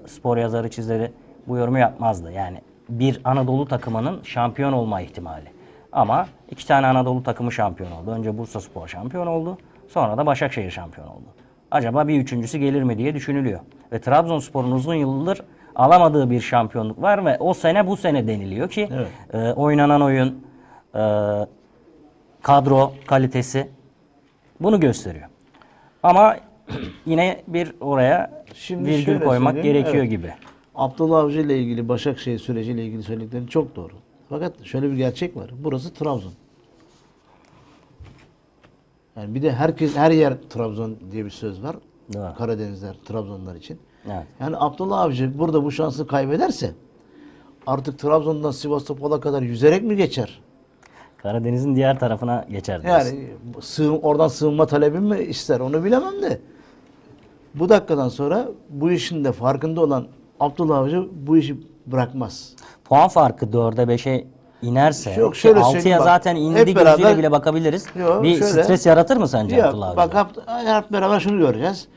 spor 0.07 0.37
yazarı, 0.37 0.69
çizeri 0.69 1.11
bu 1.47 1.57
yorumu 1.57 1.77
yapmazdı. 1.77 2.31
Yani 2.31 2.61
bir 2.89 3.21
Anadolu 3.23 3.67
takımının 3.67 4.19
şampiyon 4.23 4.73
olma 4.73 5.01
ihtimali. 5.01 5.45
Ama 5.91 6.27
iki 6.51 6.67
tane 6.67 6.87
Anadolu 6.87 7.23
takımı 7.23 7.51
şampiyon 7.51 7.91
oldu. 7.91 8.11
Önce 8.11 8.37
Bursa 8.37 8.61
Spor 8.61 8.87
şampiyon 8.87 9.27
oldu. 9.27 9.57
Sonra 9.87 10.17
da 10.17 10.25
Başakşehir 10.25 10.71
şampiyon 10.71 11.07
oldu. 11.07 11.25
Acaba 11.71 12.07
bir 12.07 12.19
üçüncüsü 12.19 12.57
gelir 12.57 12.83
mi 12.83 12.97
diye 12.97 13.15
düşünülüyor. 13.15 13.59
Ve 13.91 14.01
Trabzonspor'un 14.01 14.71
uzun 14.71 14.93
yıldır 14.93 15.41
alamadığı 15.75 16.29
bir 16.29 16.41
şampiyonluk 16.41 17.01
var 17.01 17.25
ve 17.25 17.37
o 17.39 17.53
sene 17.53 17.87
bu 17.87 17.97
sene 17.97 18.27
deniliyor 18.27 18.69
ki 18.69 18.89
e, 19.33 19.51
oynanan 19.51 20.01
oyun, 20.01 20.45
e, 20.95 21.01
kadro 22.47 22.93
kalitesi 23.07 23.69
bunu 24.61 24.79
gösteriyor. 24.79 25.29
Ama 26.03 26.37
yine 27.05 27.43
bir 27.47 27.73
oraya 27.81 28.43
Şimdi 28.53 28.89
virgül 28.89 29.19
koymak 29.19 29.63
gerekiyor 29.63 29.95
evet. 29.95 30.09
gibi. 30.09 30.33
Abdullah 30.75 31.19
Avcı 31.19 31.39
ile 31.39 31.59
ilgili 31.59 31.89
Başakşehir 31.89 32.39
süreciyle 32.39 32.85
ilgili 32.85 33.03
söylediklerin 33.03 33.47
çok 33.47 33.75
doğru. 33.75 33.93
Fakat 34.29 34.63
şöyle 34.63 34.91
bir 34.91 34.97
gerçek 34.97 35.37
var. 35.37 35.51
Burası 35.63 35.93
Trabzon. 35.93 36.33
Yani 39.15 39.35
bir 39.35 39.41
de 39.41 39.51
herkes 39.51 39.95
her 39.95 40.11
yer 40.11 40.33
Trabzon 40.49 40.97
diye 41.11 41.25
bir 41.25 41.29
söz 41.29 41.63
var. 41.63 41.75
Doğru. 42.13 42.35
Karadenizler, 42.37 42.95
Trabzonlar 43.05 43.55
için. 43.55 43.79
Evet. 44.05 44.27
Yani 44.39 44.55
Abdullah 44.59 44.99
Avcı 44.99 45.39
burada 45.39 45.63
bu 45.63 45.71
şansı 45.71 46.07
kaybederse 46.07 46.71
artık 47.67 47.99
Trabzon'dan 47.99 48.51
Sivastopol'a 48.51 49.19
kadar 49.19 49.41
yüzerek 49.41 49.83
mi 49.83 49.95
geçer? 49.95 50.41
Karadeniz'in 51.17 51.75
diğer 51.75 51.99
tarafına 51.99 52.45
geçer 52.51 52.83
diyorsun. 52.83 53.15
Yani 53.15 53.27
sığın, 53.61 53.99
oradan 54.01 54.27
sığınma 54.27 54.65
talebim 54.65 55.03
mi 55.03 55.19
ister 55.19 55.59
onu 55.59 55.83
bilemem 55.83 56.21
de. 56.21 56.39
Bu 57.55 57.69
dakikadan 57.69 58.09
sonra 58.09 58.47
bu 58.69 58.91
işin 58.91 59.23
de 59.23 59.31
farkında 59.31 59.81
olan 59.81 60.07
Abdullah 60.39 60.77
Avcı 60.77 61.07
bu 61.27 61.37
işi 61.37 61.57
bırakmaz. 61.85 62.53
Puan 62.85 63.07
farkı 63.07 63.45
4'e 63.45 63.83
5'e 63.95 64.27
inerse 64.61 65.13
Yok, 65.13 65.35
şöyle 65.35 65.59
6'ya 65.59 65.71
söyleyeyim 65.71 65.97
bak. 65.99 66.05
zaten 66.05 66.35
indi 66.35 66.59
Hep 66.59 66.67
gözüyle 66.75 67.17
bile 67.17 67.31
bakabiliriz. 67.31 67.85
Yok, 67.99 68.23
bir 68.23 68.39
şöyle. 68.39 68.63
stres 68.63 68.85
yaratır 68.85 69.17
mı 69.17 69.27
sence 69.27 69.55
Ya, 69.55 69.69
Abdullah 69.69 69.87
Avcı? 69.87 69.97
bak 69.97 70.13
hep, 70.15 70.47
hep 70.67 70.91
beraber 70.91 71.19
şunu 71.19 71.37
göreceğiz. 71.39 71.87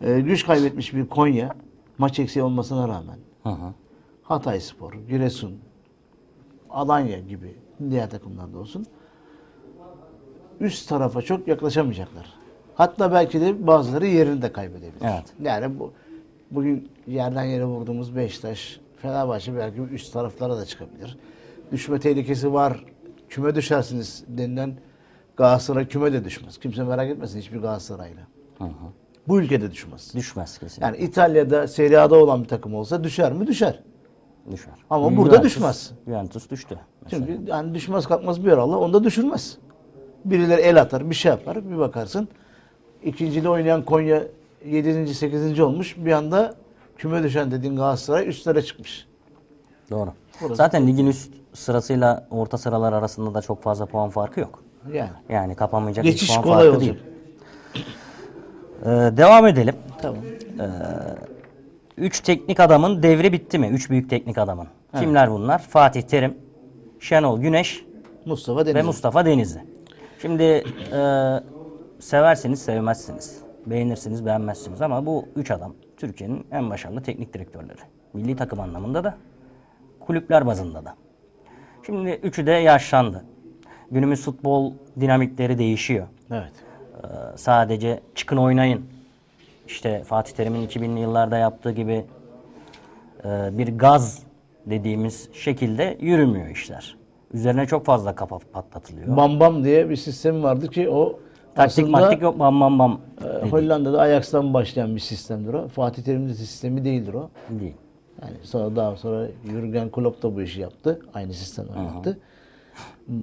Ee, 0.00 0.20
güç 0.20 0.46
kaybetmiş 0.46 0.94
bir 0.94 1.06
Konya 1.08 1.54
maç 1.98 2.18
eksiği 2.18 2.42
olmasına 2.42 2.88
rağmen 2.88 3.18
Hı 3.42 3.48
hı. 3.48 3.72
Hatay 4.22 4.60
Spor, 4.60 4.92
Giresun, 4.92 5.52
Alanya 6.70 7.18
gibi 7.20 7.54
diğer 7.90 8.10
takımlarda 8.10 8.58
olsun 8.58 8.86
üst 10.60 10.88
tarafa 10.88 11.22
çok 11.22 11.48
yaklaşamayacaklar. 11.48 12.32
Hatta 12.74 13.12
belki 13.12 13.40
de 13.40 13.66
bazıları 13.66 14.06
yerini 14.06 14.42
de 14.42 14.52
kaybedebilir. 14.52 15.02
Evet. 15.02 15.24
Yani 15.42 15.78
bu 15.78 15.92
bugün 16.50 16.88
yerden 17.06 17.44
yere 17.44 17.64
vurduğumuz 17.64 18.16
Beşiktaş, 18.16 18.80
Fenerbahçe 19.02 19.56
belki 19.56 19.80
üst 19.80 20.12
taraflara 20.12 20.56
da 20.56 20.64
çıkabilir. 20.64 21.18
Düşme 21.72 22.00
tehlikesi 22.00 22.52
var. 22.52 22.84
Küme 23.28 23.54
düşersiniz 23.54 24.24
denilen 24.28 24.74
Galatasaray 25.36 25.88
küme 25.88 26.12
de 26.12 26.24
düşmez. 26.24 26.58
Kimse 26.58 26.84
merak 26.84 27.10
etmesin 27.10 27.38
hiçbir 27.38 27.58
Galatasaray'la. 27.60 28.22
Bu 29.28 29.40
ülkede 29.40 29.70
düşmez. 29.70 30.14
Düşmez 30.14 30.58
kesin. 30.58 30.82
Yani 30.82 30.96
İtalya'da 30.96 31.68
Serie 31.68 31.96
A'da 31.98 32.16
olan 32.16 32.42
bir 32.42 32.48
takım 32.48 32.74
olsa 32.74 33.04
düşer 33.04 33.32
mi? 33.32 33.46
Düşer. 33.46 33.80
Düşer. 34.52 34.72
Ama 34.90 35.06
Juventus- 35.06 35.16
burada 35.16 35.42
düşmez. 35.42 35.92
Juventus 36.06 36.50
düştü. 36.50 36.78
Mesela. 37.04 37.26
Çünkü 37.26 37.50
yani 37.50 37.74
düşmez 37.74 38.06
kalkmaz 38.06 38.44
bir 38.44 38.52
Allah 38.52 38.78
onda 38.78 39.04
düşürmez. 39.04 39.58
Birileri 40.24 40.60
el 40.60 40.80
atar, 40.80 41.10
bir 41.10 41.14
şey 41.14 41.30
yapar, 41.30 41.70
bir 41.70 41.78
bakarsın. 41.78 42.28
İkincide 43.02 43.48
oynayan 43.48 43.82
Konya 43.84 44.22
7. 44.66 45.14
8. 45.14 45.60
olmuş. 45.60 45.96
Bir 45.98 46.12
anda 46.12 46.54
küme 46.98 47.22
düşen 47.22 47.50
dediğin 47.50 47.76
Galatasaray 47.76 48.28
üstlere 48.28 48.62
çıkmış. 48.62 49.06
Doğru. 49.90 50.10
Burası- 50.40 50.54
Zaten 50.56 50.86
ligin 50.86 51.06
üst 51.06 51.32
sırasıyla 51.52 52.26
orta 52.30 52.58
sıralar 52.58 52.92
arasında 52.92 53.34
da 53.34 53.40
çok 53.42 53.62
fazla 53.62 53.86
puan 53.86 54.10
farkı 54.10 54.40
yok. 54.40 54.62
Yani. 54.92 55.10
Yani 55.28 55.54
kapanmayacak 55.54 56.04
bir 56.04 56.10
Geçiş 56.10 56.28
puan 56.28 56.42
kolay 56.42 56.56
farkı 56.56 56.70
olacak. 56.78 56.96
değil. 56.96 57.04
Ee, 58.84 59.16
devam 59.16 59.46
edelim. 59.46 59.74
Tamam. 60.02 60.18
Üç 61.98 62.20
teknik 62.20 62.60
adamın 62.60 63.02
devri 63.02 63.32
bitti 63.32 63.58
mi? 63.58 63.66
Üç 63.66 63.90
büyük 63.90 64.10
teknik 64.10 64.38
adamın. 64.38 64.66
Kimler 64.98 65.30
bunlar? 65.30 65.58
Fatih 65.58 66.02
Terim, 66.02 66.34
Şenol 67.00 67.40
Güneş 67.40 67.84
Mustafa 68.26 68.66
Denizli. 68.66 68.78
ve 68.78 68.82
Mustafa 68.82 69.26
Denizli. 69.26 69.60
Şimdi 70.22 70.42
e, 70.42 70.62
seversiniz, 72.00 72.62
sevmezsiniz. 72.62 73.38
Beğenirsiniz, 73.66 74.26
beğenmezsiniz 74.26 74.82
ama 74.82 75.06
bu 75.06 75.28
üç 75.36 75.50
adam 75.50 75.74
Türkiye'nin 75.96 76.46
en 76.52 76.70
başarılı 76.70 77.02
teknik 77.02 77.34
direktörleri. 77.34 77.78
Milli 78.12 78.36
takım 78.36 78.60
anlamında 78.60 79.04
da, 79.04 79.14
kulüpler 80.00 80.46
bazında 80.46 80.84
da. 80.84 80.94
Şimdi 81.86 82.10
üçü 82.10 82.46
de 82.46 82.50
yaşlandı. 82.50 83.24
Günümüz 83.90 84.22
futbol 84.22 84.72
dinamikleri 85.00 85.58
değişiyor. 85.58 86.06
Evet. 86.30 86.52
Ee, 87.04 87.06
sadece 87.36 88.00
çıkın 88.14 88.36
oynayın. 88.36 88.86
İşte 89.66 90.04
Fatih 90.04 90.32
Terim'in 90.32 90.68
2000'li 90.68 91.00
yıllarda 91.00 91.36
yaptığı 91.38 91.70
gibi 91.70 92.04
e, 93.24 93.58
bir 93.58 93.78
gaz 93.78 94.22
dediğimiz 94.66 95.28
şekilde 95.32 95.98
yürümüyor 96.00 96.48
işler. 96.48 96.96
Üzerine 97.34 97.66
çok 97.66 97.84
fazla 97.84 98.14
kafa 98.14 98.38
patlatılıyor. 98.38 99.16
Bam 99.16 99.40
bam 99.40 99.64
diye 99.64 99.90
bir 99.90 99.96
sistem 99.96 100.42
vardı 100.42 100.68
ki 100.68 100.90
o 100.90 101.18
Taktik 101.54 101.88
maktik 101.88 102.22
yok 102.22 102.38
bam 102.38 102.60
bam 102.60 102.78
bam 102.78 103.00
e, 103.24 103.48
Hollanda'da 103.48 104.00
Ajax'tan 104.00 104.54
başlayan 104.54 104.94
bir 104.94 105.00
sistemdir 105.00 105.54
o. 105.54 105.68
Fatih 105.68 106.02
Terim'in 106.02 106.28
de 106.28 106.34
sistemi 106.34 106.84
değildir 106.84 107.14
o. 107.14 107.30
değil. 107.50 107.74
Yani 108.22 108.34
sonra 108.42 108.76
daha 108.76 108.96
sonra 108.96 109.28
Jurgen 109.50 109.90
Klopp 109.90 110.22
da 110.22 110.36
bu 110.36 110.42
işi 110.42 110.60
yaptı. 110.60 111.00
Aynı 111.14 111.32
sistemi 111.32 111.68
oynattı. 111.70 112.18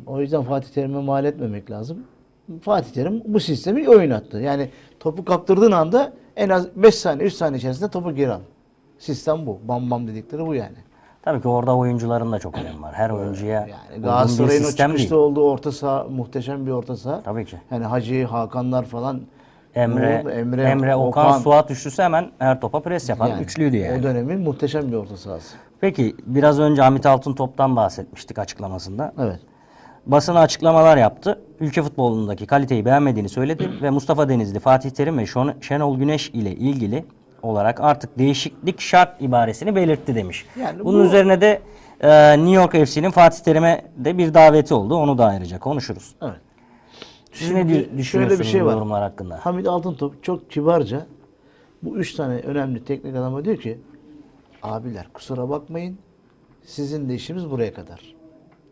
O 0.08 0.21
yüzden 0.21 0.43
Fatih 0.43 0.69
Terim'e 0.69 1.01
mal 1.01 1.25
etmemek 1.25 1.71
lazım. 1.71 2.04
Fatih 2.62 2.91
Terim 2.91 3.21
bu 3.25 3.39
sistemi 3.39 3.89
oynattı. 3.89 4.38
Yani 4.38 4.69
topu 4.99 5.25
kaptırdığın 5.25 5.71
anda 5.71 6.13
en 6.36 6.49
az 6.49 6.67
5 6.75 6.95
saniye 6.95 7.27
3 7.27 7.34
saniye 7.34 7.58
içerisinde 7.58 7.89
topu 7.89 8.15
geri 8.15 8.32
al. 8.32 8.39
Sistem 8.99 9.45
bu. 9.45 9.60
Bam 9.63 9.91
bam 9.91 10.08
dedikleri 10.08 10.47
bu 10.47 10.56
yani. 10.56 10.77
Tabii 11.23 11.41
ki 11.41 11.47
orada 11.47 11.75
oyuncuların 11.75 12.31
da 12.31 12.39
çok 12.39 12.57
önemi 12.57 12.81
var. 12.81 12.93
Her 12.93 13.10
oyuncuya 13.10 13.51
Yani 13.53 13.71
uygun 13.89 13.97
bir 13.97 14.03
Galatasaray'ın 14.03 14.63
o 14.63 14.65
sistem 14.65 14.89
çıkışta 14.89 15.10
değil. 15.15 15.21
olduğu 15.21 15.49
orta 15.51 15.71
saha 15.71 16.03
muhteşem 16.03 16.65
bir 16.65 16.71
orta 16.71 16.97
saha. 16.97 17.21
Tabii 17.21 17.45
ki. 17.45 17.57
Yani 17.71 17.86
Hacı, 17.86 18.25
Hakanlar 18.25 18.86
falan. 18.86 19.21
Emre, 19.75 20.23
Uğur, 20.25 20.57
Emre, 20.60 20.95
Okan, 20.95 21.38
Suat 21.38 21.71
üçlüsü 21.71 22.01
hemen 22.03 22.31
her 22.39 22.62
topa 22.62 22.79
pres 22.79 23.10
yapan 23.10 23.27
Yani 23.27 23.41
üçlüydü 23.43 23.77
yani. 23.77 23.99
O 23.99 24.03
dönemin 24.03 24.39
muhteşem 24.39 24.91
bir 24.91 24.97
orta 24.97 25.17
sahası. 25.17 25.55
Peki 25.81 26.15
biraz 26.25 26.60
önce 26.60 26.81
Hamit 26.81 27.05
Altıntop'tan 27.05 27.75
bahsetmiştik 27.75 28.39
açıklamasında. 28.39 29.13
Evet. 29.19 29.39
Basına 30.05 30.39
açıklamalar 30.39 30.97
yaptı. 30.97 31.39
Ülke 31.60 31.81
futbolundaki 31.84 32.45
kaliteyi 32.45 32.86
beğenmediğini 32.86 33.29
söyledi 33.29 33.69
ve 33.81 33.89
Mustafa 33.89 34.29
Denizli, 34.29 34.60
Fatih 34.60 34.89
Terim 34.89 35.17
ve 35.17 35.23
Şon- 35.23 35.63
Şenol 35.63 35.97
Güneş 35.97 36.29
ile 36.29 36.51
ilgili 36.51 37.05
olarak 37.43 37.80
artık 37.82 38.17
değişiklik 38.19 38.80
şart 38.82 39.21
ibaresini 39.21 39.75
belirtti 39.75 40.15
demiş. 40.15 40.45
Yani 40.60 40.86
Bunun 40.86 40.99
bu- 40.99 41.06
üzerine 41.06 41.41
de 41.41 41.62
e, 42.01 42.38
New 42.38 42.51
York 42.56 42.71
FC'nin 42.71 43.12
Fatih 43.12 43.39
Terim'e 43.43 43.82
de 43.97 44.17
bir 44.17 44.34
daveti 44.34 44.73
oldu. 44.73 44.95
Onu 44.95 45.17
da 45.17 45.25
ayrıca 45.25 45.60
konuşuruz. 45.60 46.15
Evet. 46.21 46.36
Siz 47.34 47.51
ne 47.51 47.60
Şimdi 47.60 47.73
dü- 47.73 47.97
düşünüyorsunuz 47.97 48.04
şöyle 48.06 48.39
bir 48.39 48.43
şey 48.43 48.65
var. 48.65 48.73
yorumlar 48.73 49.01
hakkında? 49.04 49.39
Hamit 49.43 49.67
Altıntop 49.67 50.23
çok 50.23 50.51
kibarca 50.51 51.06
bu 51.84 51.97
üç 51.97 52.13
tane 52.15 52.36
önemli 52.39 52.86
teknik 52.86 53.15
adama 53.15 53.45
diyor 53.45 53.58
ki 53.58 53.80
abiler 54.63 55.08
kusura 55.13 55.49
bakmayın 55.49 55.97
sizin 56.65 57.10
de 57.10 57.15
işimiz 57.15 57.49
buraya 57.51 57.73
kadar. 57.73 58.15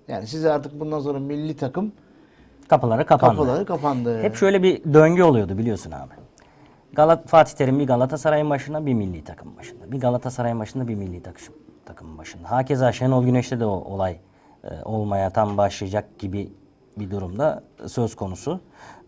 Yani 0.08 0.28
size 0.28 0.52
artık 0.52 0.80
bundan 0.80 1.00
sonra 1.00 1.20
milli 1.20 1.56
takım 1.58 1.92
Kapıları 2.68 3.06
kapandı. 3.06 3.36
kapıları 3.38 3.66
kapandı. 3.66 4.22
Hep 4.22 4.36
şöyle 4.36 4.64
bir 4.64 4.94
döngü 4.94 5.24
oluyordu 5.24 5.58
biliyorsun 5.58 5.92
abi. 5.92 6.14
Galat 6.94 7.28
Fatih 7.28 7.54
Terim 7.54 7.80
bir 7.80 7.88
Galatasaray'ın 7.88 8.50
başında 8.50 8.86
bir 8.86 8.94
milli 8.94 9.24
takım 9.24 9.58
başında. 9.58 9.92
Bir 9.92 10.00
Galatasaray'ın 10.00 10.60
başında 10.60 10.88
bir 10.88 10.96
milli 10.96 11.24
takım 11.24 11.56
takımın 11.86 12.18
başında. 12.18 12.52
Hakeza 12.52 12.92
Şenol 12.92 13.26
Güneş'te 13.26 13.60
de 13.60 13.66
o 13.66 13.70
olay 13.70 14.20
e, 14.64 14.84
olmaya 14.84 15.30
tam 15.30 15.58
başlayacak 15.58 16.20
gibi 16.20 16.52
bir 16.98 17.12
durumda 17.12 17.64
söz 17.88 18.16
konusu. 18.16 18.60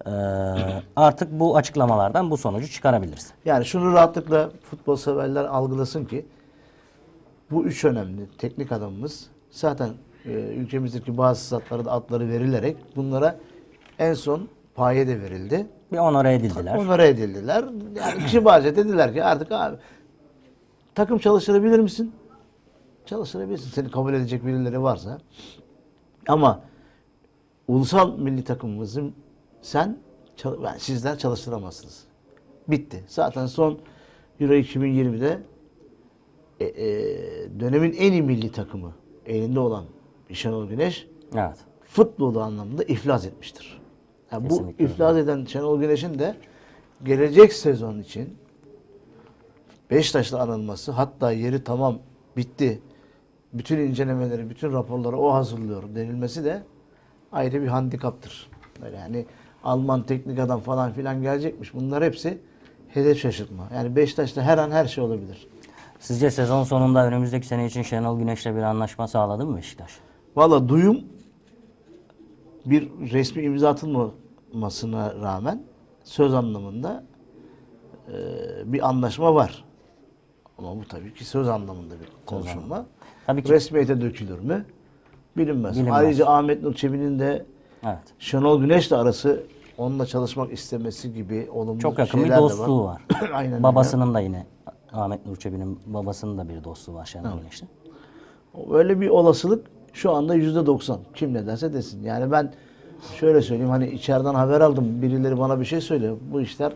E, 0.05 0.09
artık 0.95 1.39
bu 1.39 1.57
açıklamalardan 1.57 2.31
bu 2.31 2.37
sonucu 2.37 2.67
çıkarabiliriz. 2.67 3.33
Yani 3.45 3.65
şunu 3.65 3.93
rahatlıkla 3.93 4.49
futbol 4.63 4.95
severler 4.95 5.45
algılasın 5.45 6.05
ki 6.05 6.25
bu 7.51 7.63
üç 7.63 7.85
önemli 7.85 8.37
teknik 8.37 8.71
adamımız 8.71 9.27
zaten 9.51 9.89
e, 10.25 10.31
ülkemizdeki 10.31 11.17
bazı 11.17 11.45
statları 11.45 11.85
da 11.85 11.91
adları 11.91 12.29
verilerek 12.29 12.77
bunlara 12.95 13.35
en 13.99 14.13
son 14.13 14.49
paye 14.75 15.07
de 15.07 15.21
verildi. 15.21 15.67
Bir 15.91 15.97
onore 15.97 16.33
edildiler. 16.33 16.75
Onlara 16.75 17.05
edildiler. 17.05 17.65
Yani 17.95 18.25
kibarca 18.25 18.75
dediler 18.75 19.13
ki 19.13 19.23
artık 19.23 19.51
abi 19.51 19.77
takım 20.95 21.17
çalıştırabilir 21.17 21.79
misin? 21.79 22.13
Çalıştırabilirsin. 23.05 23.69
Seni 23.69 23.91
kabul 23.91 24.13
edecek 24.13 24.45
birileri 24.45 24.81
varsa. 24.81 25.17
Ama 26.27 26.61
ulusal 27.67 28.17
milli 28.17 28.43
takımımızın 28.43 29.13
sen 29.61 29.97
yani 30.43 30.79
sizler 30.79 31.17
çalıştıramazsınız. 31.17 32.03
Bitti. 32.67 33.03
Zaten 33.07 33.45
son 33.45 33.79
Euro 34.39 34.53
2020'de 34.53 35.39
e, 36.59 36.65
e, 36.65 37.59
dönemin 37.59 37.93
en 37.93 38.11
iyi 38.11 38.21
milli 38.21 38.51
takımı 38.51 38.91
elinde 39.25 39.59
olan 39.59 39.85
Şenol 40.31 40.67
Güneş 40.67 41.07
Evet. 41.35 41.57
futbolu 41.83 42.41
anlamında 42.41 42.83
iflas 42.83 43.25
etmiştir. 43.25 43.80
Yani 44.31 44.49
bu 44.49 44.49
Kesinlikle 44.49 44.85
iflas 44.85 45.17
eden 45.17 45.45
Şenol 45.45 45.79
Güneş'in 45.79 46.19
de 46.19 46.35
gelecek 47.03 47.53
sezon 47.53 47.99
için 47.99 48.37
Beşiktaş'la 49.91 50.41
anılması 50.41 50.91
hatta 50.91 51.31
yeri 51.31 51.63
tamam 51.63 51.99
bitti. 52.37 52.81
Bütün 53.53 53.77
incelemeleri, 53.77 54.49
bütün 54.49 54.73
raporları 54.73 55.17
o 55.17 55.33
hazırlıyor 55.33 55.83
denilmesi 55.95 56.45
de 56.45 56.63
ayrı 57.31 57.61
bir 57.61 57.67
handikaptır. 57.67 58.49
Böyle 58.81 58.97
yani 58.97 59.25
Alman 59.63 60.03
teknik 60.03 60.39
adam 60.39 60.59
falan 60.59 60.93
filan 60.93 61.21
gelecekmiş. 61.21 61.73
Bunlar 61.73 62.03
hepsi 62.03 62.37
hedef 62.87 63.19
şaşırtma. 63.19 63.67
Yani 63.75 63.95
Beşiktaş'ta 63.95 64.41
her 64.41 64.57
an 64.57 64.71
her 64.71 64.85
şey 64.85 65.03
olabilir. 65.03 65.47
Sizce 65.99 66.31
sezon 66.31 66.63
sonunda 66.63 67.05
önümüzdeki 67.05 67.47
sene 67.47 67.65
için 67.65 67.81
Şenol 67.81 68.19
Güneş'le 68.19 68.45
bir 68.45 68.61
anlaşma 68.61 69.07
sağladı 69.07 69.45
mı 69.45 69.57
Beşiktaş? 69.57 69.91
Valla 70.35 70.69
duyum 70.69 70.99
bir 72.65 72.89
resmi 73.11 73.43
imza 73.43 73.69
atılmamasına 73.69 75.15
rağmen 75.15 75.63
söz 76.03 76.33
anlamında 76.33 77.03
e, 78.07 78.13
bir 78.73 78.89
anlaşma 78.89 79.35
var. 79.35 79.65
Ama 80.57 80.75
bu 80.75 80.87
tabii 80.87 81.13
ki 81.13 81.25
söz 81.25 81.47
anlamında 81.47 81.93
bir 81.99 82.07
konuşulma. 82.25 82.85
Tabii 83.27 83.43
ki. 83.43 83.49
Resmiyete 83.49 84.01
dökülür 84.01 84.39
mü? 84.39 84.65
Bilinmez. 85.37 85.75
Bilinmez. 85.75 85.93
Ayrıca 85.93 86.25
Ahmet 86.27 86.63
Nur 86.63 86.73
Çebi'nin 86.73 87.19
de 87.19 87.45
Evet. 87.85 88.13
Şenol 88.19 88.61
Güneş'le 88.61 88.91
arası 88.91 89.43
onunla 89.77 90.05
çalışmak 90.05 90.51
istemesi 90.51 91.13
gibi 91.13 91.49
olumlu 91.53 91.79
Çok 91.79 91.99
yakın 91.99 92.23
bir 92.23 92.29
dostluğu 92.29 92.83
var. 92.83 93.01
Aynen 93.33 93.53
öyle. 93.53 93.63
Babasının 93.63 94.13
da 94.13 94.19
yine 94.19 94.45
Ahmet 94.93 95.25
Nur 95.25 95.35
Çebi'nin 95.35 95.79
babasının 95.85 96.37
da 96.37 96.49
bir 96.49 96.63
dostluğu 96.63 96.93
var 96.93 97.05
Şenol 97.05 97.39
Güneş'le. 97.39 97.63
Öyle 98.71 99.01
bir 99.01 99.09
olasılık 99.09 99.67
şu 99.93 100.11
anda 100.11 100.35
yüzde 100.35 100.65
doksan. 100.65 100.99
Kim 101.15 101.33
ne 101.33 101.47
derse 101.47 101.73
desin. 101.73 102.03
Yani 102.03 102.31
ben 102.31 102.53
şöyle 103.19 103.41
söyleyeyim 103.41 103.69
hani 103.69 103.89
içeriden 103.89 104.33
haber 104.33 104.61
aldım. 104.61 105.01
Birileri 105.01 105.39
bana 105.39 105.59
bir 105.59 105.65
şey 105.65 105.81
söylüyor. 105.81 106.17
Bu 106.31 106.41
işler 106.41 106.73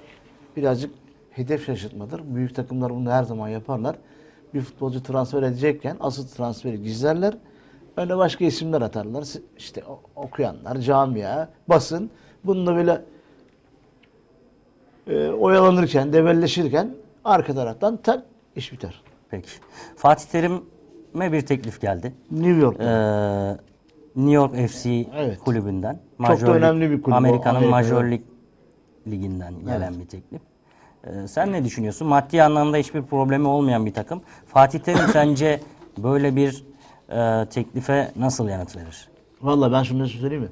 birazcık 0.56 0.91
hedef 1.32 1.65
şaşırtmadır. 1.65 2.21
Büyük 2.36 2.56
takımlar 2.56 2.95
bunu 2.95 3.12
her 3.12 3.23
zaman 3.23 3.47
yaparlar. 3.47 3.95
Bir 4.54 4.62
futbolcu 4.62 5.04
transfer 5.04 5.43
edecekken 5.43 5.97
asıl 5.99 6.28
transferi 6.28 6.84
gizlerler. 6.84 7.38
Öne 7.97 8.17
başka 8.17 8.45
isimler 8.45 8.82
atarlar. 8.82 9.25
İşte 9.58 9.84
okuyanlar, 10.15 10.78
camia, 10.78 11.47
basın. 11.69 12.10
Bununla 12.43 12.75
böyle 12.75 13.01
e, 15.08 15.30
oyalanırken, 15.30 16.13
debelleşirken 16.13 16.95
arka 17.25 17.54
taraftan 17.54 17.97
tak 17.97 18.23
iş 18.56 18.71
biter. 18.71 19.01
Peki. 19.30 19.49
Fatih 19.95 20.25
Terim'e 21.15 21.32
bir 21.32 21.41
teklif 21.45 21.82
geldi. 21.82 22.13
New 22.32 22.62
York'ta. 22.62 22.84
Ee, 22.84 24.21
New 24.21 24.32
York 24.32 24.69
FC 24.69 25.06
Evet. 25.15 25.39
kulübünden. 25.39 25.99
Çok 26.28 26.41
da 26.41 26.54
önemli 26.54 26.91
bir 26.91 27.01
kulüp 27.01 27.17
Amerika'nın 27.17 27.56
Amerika'da. 27.56 27.82
Major 27.82 28.12
Lig 28.12 28.21
liginden 29.08 29.60
gelen 29.65 29.99
bir 29.99 30.06
teklif. 30.06 30.41
Ee, 31.04 31.28
sen 31.28 31.51
ne 31.51 31.63
düşünüyorsun? 31.63 32.08
Maddi 32.08 32.43
anlamda 32.43 32.78
hiçbir 32.78 33.01
problemi 33.01 33.47
olmayan 33.47 33.86
bir 33.86 33.93
takım. 33.93 34.21
Fatih 34.45 34.80
Terim 34.80 35.08
sence 35.13 35.62
böyle 35.97 36.36
bir 36.36 36.65
e, 37.10 37.45
teklife 37.49 38.12
nasıl 38.15 38.49
yanıt 38.49 38.75
verir? 38.75 39.10
Vallahi 39.41 39.71
ben 39.71 39.84
şunu 39.84 40.08
söyleyeyim 40.08 40.43
mi? 40.43 40.49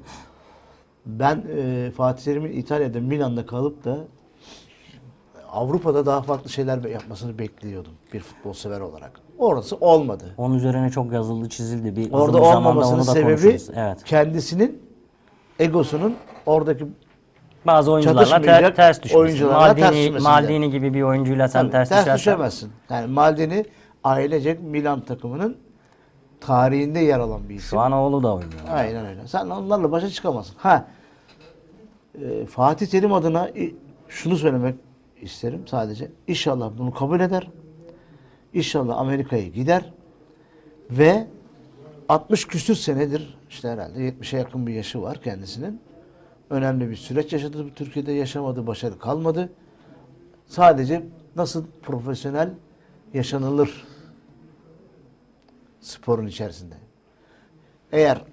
Ben 1.06 1.44
e, 1.56 1.90
Fatih 1.96 2.24
Terim'in 2.24 2.52
İtalya'da 2.52 3.00
Milan'da 3.00 3.46
kalıp 3.46 3.84
da 3.84 3.98
Avrupa'da 5.52 6.06
daha 6.06 6.22
farklı 6.22 6.50
şeyler 6.50 6.84
yapmasını 6.84 7.38
bekliyordum 7.38 7.92
bir 8.12 8.20
futbol 8.20 8.52
sever 8.52 8.80
olarak. 8.80 9.23
Orası 9.44 9.76
olmadı. 9.76 10.24
Onun 10.38 10.54
üzerine 10.54 10.90
çok 10.90 11.12
yazıldı, 11.12 11.48
çizildi. 11.48 11.96
Bir 11.96 12.12
Orada 12.12 12.42
olmamasının 12.42 12.94
onu 12.98 13.06
da 13.06 13.12
sebebi 13.12 13.40
konuşuruz. 13.42 13.70
Evet. 13.76 14.04
kendisinin 14.04 14.82
egosunun 15.58 16.14
oradaki 16.46 16.86
Bazı 17.66 17.92
oyuncularla 17.92 18.20
ter, 18.24 18.30
çatışmayacak 18.30 18.76
ters 18.76 18.96
düşmesi. 19.02 19.18
oyuncularla 19.18 19.74
ters 19.74 19.90
Maldini. 19.94 20.18
Maldini 20.20 20.70
gibi 20.70 20.94
bir 20.94 21.02
oyuncuyla 21.02 21.48
sen 21.48 21.60
Tabii, 21.62 21.70
ters, 21.72 21.90
düşersen 21.90 22.16
düşemezsin. 22.16 22.72
Yani 22.90 23.06
Maldini 23.12 23.64
ailecek 24.04 24.62
Milan 24.62 25.00
takımının 25.00 25.56
tarihinde 26.40 26.98
yer 27.00 27.18
alan 27.18 27.48
bir 27.48 27.54
isim. 27.54 27.68
Şu 27.70 27.80
an 27.80 27.92
oğlu 27.92 28.22
da 28.22 28.34
oynuyor. 28.34 28.52
Aynen 28.72 29.06
öyle. 29.06 29.26
Sen 29.28 29.50
onlarla 29.50 29.92
başa 29.92 30.08
çıkamazsın. 30.10 30.54
Ha 30.58 30.86
e, 32.22 32.46
Fatih 32.46 32.86
Terim 32.86 33.12
adına 33.12 33.48
i- 33.48 33.76
şunu 34.08 34.36
söylemek 34.36 34.74
isterim 35.20 35.62
sadece. 35.66 36.10
İnşallah 36.28 36.70
bunu 36.78 36.94
kabul 36.94 37.20
eder. 37.20 37.48
İnşallah 38.54 38.98
Amerika'ya 38.98 39.48
gider 39.48 39.92
ve 40.90 41.26
60 42.08 42.46
küsür 42.46 42.74
senedir 42.74 43.38
işte 43.50 43.68
herhalde 43.68 44.08
70'e 44.08 44.38
yakın 44.38 44.66
bir 44.66 44.74
yaşı 44.74 45.02
var 45.02 45.22
kendisinin. 45.22 45.80
Önemli 46.50 46.90
bir 46.90 46.96
süreç 46.96 47.32
yaşadı. 47.32 47.70
Türkiye'de 47.74 48.12
yaşamadı, 48.12 48.66
başarı 48.66 48.98
kalmadı. 48.98 49.52
Sadece 50.46 51.02
nasıl 51.36 51.66
profesyonel 51.82 52.50
yaşanılır 53.14 53.84
sporun 55.80 56.26
içerisinde. 56.26 56.74
Eğer 57.92 58.24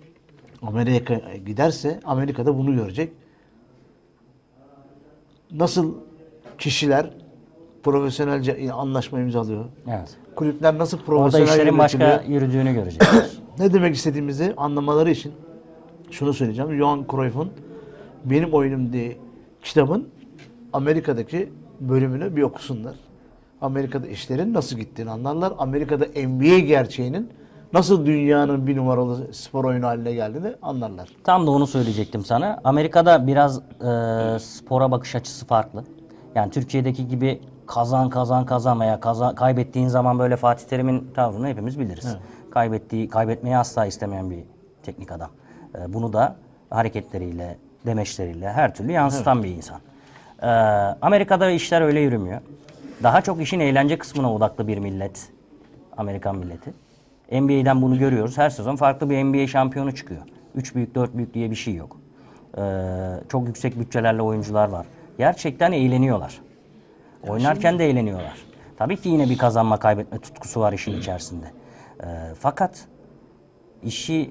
Amerika'ya 0.62 1.36
giderse 1.36 2.00
Amerika'da 2.04 2.58
bunu 2.58 2.74
görecek. 2.74 3.12
Nasıl 5.50 5.94
kişiler 6.58 7.10
profesyonelce 7.82 8.72
anlaşma 8.72 9.20
imzalıyor? 9.20 9.64
Evet. 9.88 10.16
Kulüpler 10.36 10.78
nasıl 10.78 10.98
Orada 10.98 11.06
profesyonel 11.06 11.48
işlerin 11.48 11.78
başka 11.78 12.22
yürüdüğünü 12.28 12.72
göreceğiz. 12.72 13.40
Ne 13.58 13.72
demek 13.72 13.94
istediğimizi 13.94 14.54
anlamaları 14.56 15.10
için 15.10 15.32
şunu 16.10 16.32
söyleyeceğim. 16.34 16.76
Johan 16.78 17.04
Cruyff'un 17.10 17.50
Benim 18.24 18.52
Oyunum 18.54 18.92
diye 18.92 19.16
kitabın 19.62 20.08
Amerika'daki 20.72 21.52
bölümünü 21.80 22.36
bir 22.36 22.42
okusunlar. 22.42 22.94
Amerika'da 23.60 24.06
işlerin 24.06 24.54
nasıl 24.54 24.76
gittiğini 24.76 25.10
anlarlar. 25.10 25.52
Amerika'da 25.58 26.06
NBA 26.28 26.58
gerçeğinin 26.58 27.28
nasıl 27.72 28.06
dünyanın 28.06 28.66
bir 28.66 28.76
numaralı 28.76 29.34
spor 29.34 29.64
oyunu 29.64 29.86
haline 29.86 30.12
geldiğini 30.12 30.52
anlarlar. 30.62 31.08
Tam 31.24 31.46
da 31.46 31.50
onu 31.50 31.66
söyleyecektim 31.66 32.24
sana. 32.24 32.58
Amerika'da 32.64 33.26
biraz 33.26 33.58
e, 33.58 34.38
spora 34.38 34.90
bakış 34.90 35.14
açısı 35.14 35.46
farklı. 35.46 35.84
Yani 36.34 36.50
Türkiye'deki 36.50 37.08
gibi 37.08 37.40
kazan 37.70 38.10
kazan 38.10 38.46
kazan 38.46 38.80
veya 38.80 39.00
kazan, 39.00 39.34
kaybettiğin 39.34 39.88
zaman 39.88 40.18
böyle 40.18 40.36
Fatih 40.36 40.66
Terim'in 40.66 41.10
tavrını 41.14 41.48
hepimiz 41.48 41.78
biliriz. 41.78 42.16
Kaybettiği, 42.50 43.08
kaybetmeyi 43.08 43.56
asla 43.56 43.86
istemeyen 43.86 44.30
bir 44.30 44.44
teknik 44.82 45.12
adam. 45.12 45.30
E, 45.74 45.92
bunu 45.92 46.12
da 46.12 46.36
hareketleriyle, 46.70 47.58
demeçleriyle 47.86 48.52
her 48.52 48.74
türlü 48.74 48.92
yansıtan 48.92 49.42
bir 49.42 49.48
insan. 49.48 49.80
E, 50.42 50.46
Amerika'da 51.02 51.50
işler 51.50 51.82
öyle 51.82 52.00
yürümüyor. 52.00 52.40
Daha 53.02 53.20
çok 53.20 53.40
işin 53.40 53.60
eğlence 53.60 53.98
kısmına 53.98 54.34
odaklı 54.34 54.68
bir 54.68 54.78
millet. 54.78 55.28
Amerikan 55.96 56.36
milleti. 56.36 56.72
NBA'den 57.32 57.82
bunu 57.82 57.98
görüyoruz. 57.98 58.38
Her 58.38 58.50
sezon 58.50 58.76
farklı 58.76 59.10
bir 59.10 59.24
NBA 59.24 59.46
şampiyonu 59.46 59.94
çıkıyor. 59.94 60.22
3 60.54 60.74
büyük, 60.74 60.94
4 60.94 61.16
büyük 61.16 61.34
diye 61.34 61.50
bir 61.50 61.56
şey 61.56 61.74
yok. 61.74 61.96
Ee, 62.58 62.62
çok 63.28 63.46
yüksek 63.46 63.80
bütçelerle 63.80 64.22
oyuncular 64.22 64.68
var. 64.68 64.86
Gerçekten 65.18 65.72
eğleniyorlar. 65.72 66.49
Oynarken 67.28 67.78
de 67.78 67.90
eğleniyorlar. 67.90 68.36
Tabii 68.76 68.96
ki 68.96 69.08
yine 69.08 69.30
bir 69.30 69.38
kazanma 69.38 69.78
kaybetme 69.78 70.18
tutkusu 70.18 70.60
var 70.60 70.72
işin 70.72 70.98
içerisinde. 70.98 71.46
Ee, 72.02 72.06
fakat 72.38 72.86
işi 73.82 74.30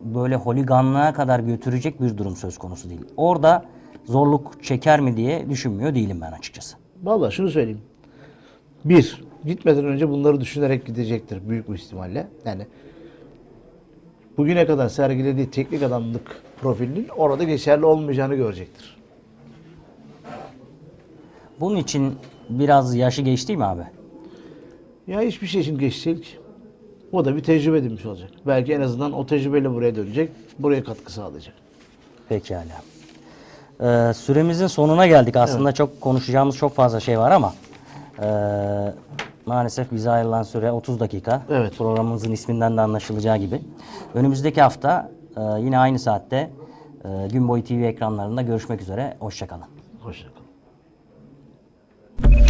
böyle 0.00 0.36
holiganlığa 0.36 1.12
kadar 1.12 1.40
götürecek 1.40 2.02
bir 2.02 2.18
durum 2.18 2.36
söz 2.36 2.58
konusu 2.58 2.90
değil. 2.90 3.04
Orada 3.16 3.64
zorluk 4.04 4.64
çeker 4.64 5.00
mi 5.00 5.16
diye 5.16 5.50
düşünmüyor 5.50 5.94
değilim 5.94 6.20
ben 6.20 6.32
açıkçası. 6.32 6.76
Vallahi 7.02 7.34
şunu 7.34 7.50
söyleyeyim. 7.50 7.82
Bir, 8.84 9.24
gitmeden 9.44 9.84
önce 9.84 10.08
bunları 10.08 10.40
düşünerek 10.40 10.86
gidecektir 10.86 11.48
büyük 11.48 11.68
bir 11.68 11.74
ihtimalle. 11.74 12.28
Yani 12.44 12.66
bugüne 14.36 14.66
kadar 14.66 14.88
sergilediği 14.88 15.50
teknik 15.50 15.82
adamlık 15.82 16.42
profilinin 16.60 17.08
orada 17.16 17.44
geçerli 17.44 17.84
olmayacağını 17.84 18.34
görecektir. 18.34 18.97
Bunun 21.60 21.76
için 21.76 22.18
biraz 22.48 22.94
yaşı 22.94 23.22
geçti 23.22 23.56
mi 23.56 23.64
abi? 23.64 23.82
Ya 25.06 25.20
hiçbir 25.20 25.46
şey 25.46 25.60
için 25.60 25.78
geç 25.78 26.06
değil 26.06 26.22
ki. 26.22 26.28
O 27.12 27.24
da 27.24 27.36
bir 27.36 27.42
tecrübe 27.42 27.78
edinmiş 27.78 28.06
olacak. 28.06 28.30
Belki 28.46 28.74
en 28.74 28.80
azından 28.80 29.12
o 29.12 29.26
tecrübeyle 29.26 29.74
buraya 29.74 29.94
dönecek, 29.96 30.30
buraya 30.58 30.84
katkı 30.84 31.12
sağlayacak. 31.12 31.54
Pekala. 32.28 32.62
Ee, 33.80 34.14
süremizin 34.14 34.66
sonuna 34.66 35.06
geldik. 35.06 35.36
Aslında 35.36 35.72
çok 35.72 36.00
konuşacağımız 36.00 36.56
çok 36.56 36.74
fazla 36.74 37.00
şey 37.00 37.18
var 37.18 37.30
ama 37.30 37.54
ee, 38.22 38.92
maalesef 39.46 39.92
bize 39.92 40.10
ayrılan 40.10 40.42
süre 40.42 40.72
30 40.72 41.00
dakika. 41.00 41.42
Evet. 41.50 41.78
Programımızın 41.78 42.32
isminden 42.32 42.76
de 42.76 42.80
anlaşılacağı 42.80 43.36
gibi. 43.36 43.60
Önümüzdeki 44.14 44.62
hafta 44.62 45.10
ee, 45.36 45.40
yine 45.60 45.78
aynı 45.78 45.98
saatte 45.98 46.50
ee, 47.04 47.28
Gün 47.32 47.48
Boyu 47.48 47.64
TV 47.64 47.72
ekranlarında 47.72 48.42
görüşmek 48.42 48.80
üzere. 48.80 49.16
Hoşçakalın. 49.20 49.66
Hoşçakalın. 50.02 50.37
you 52.26 52.47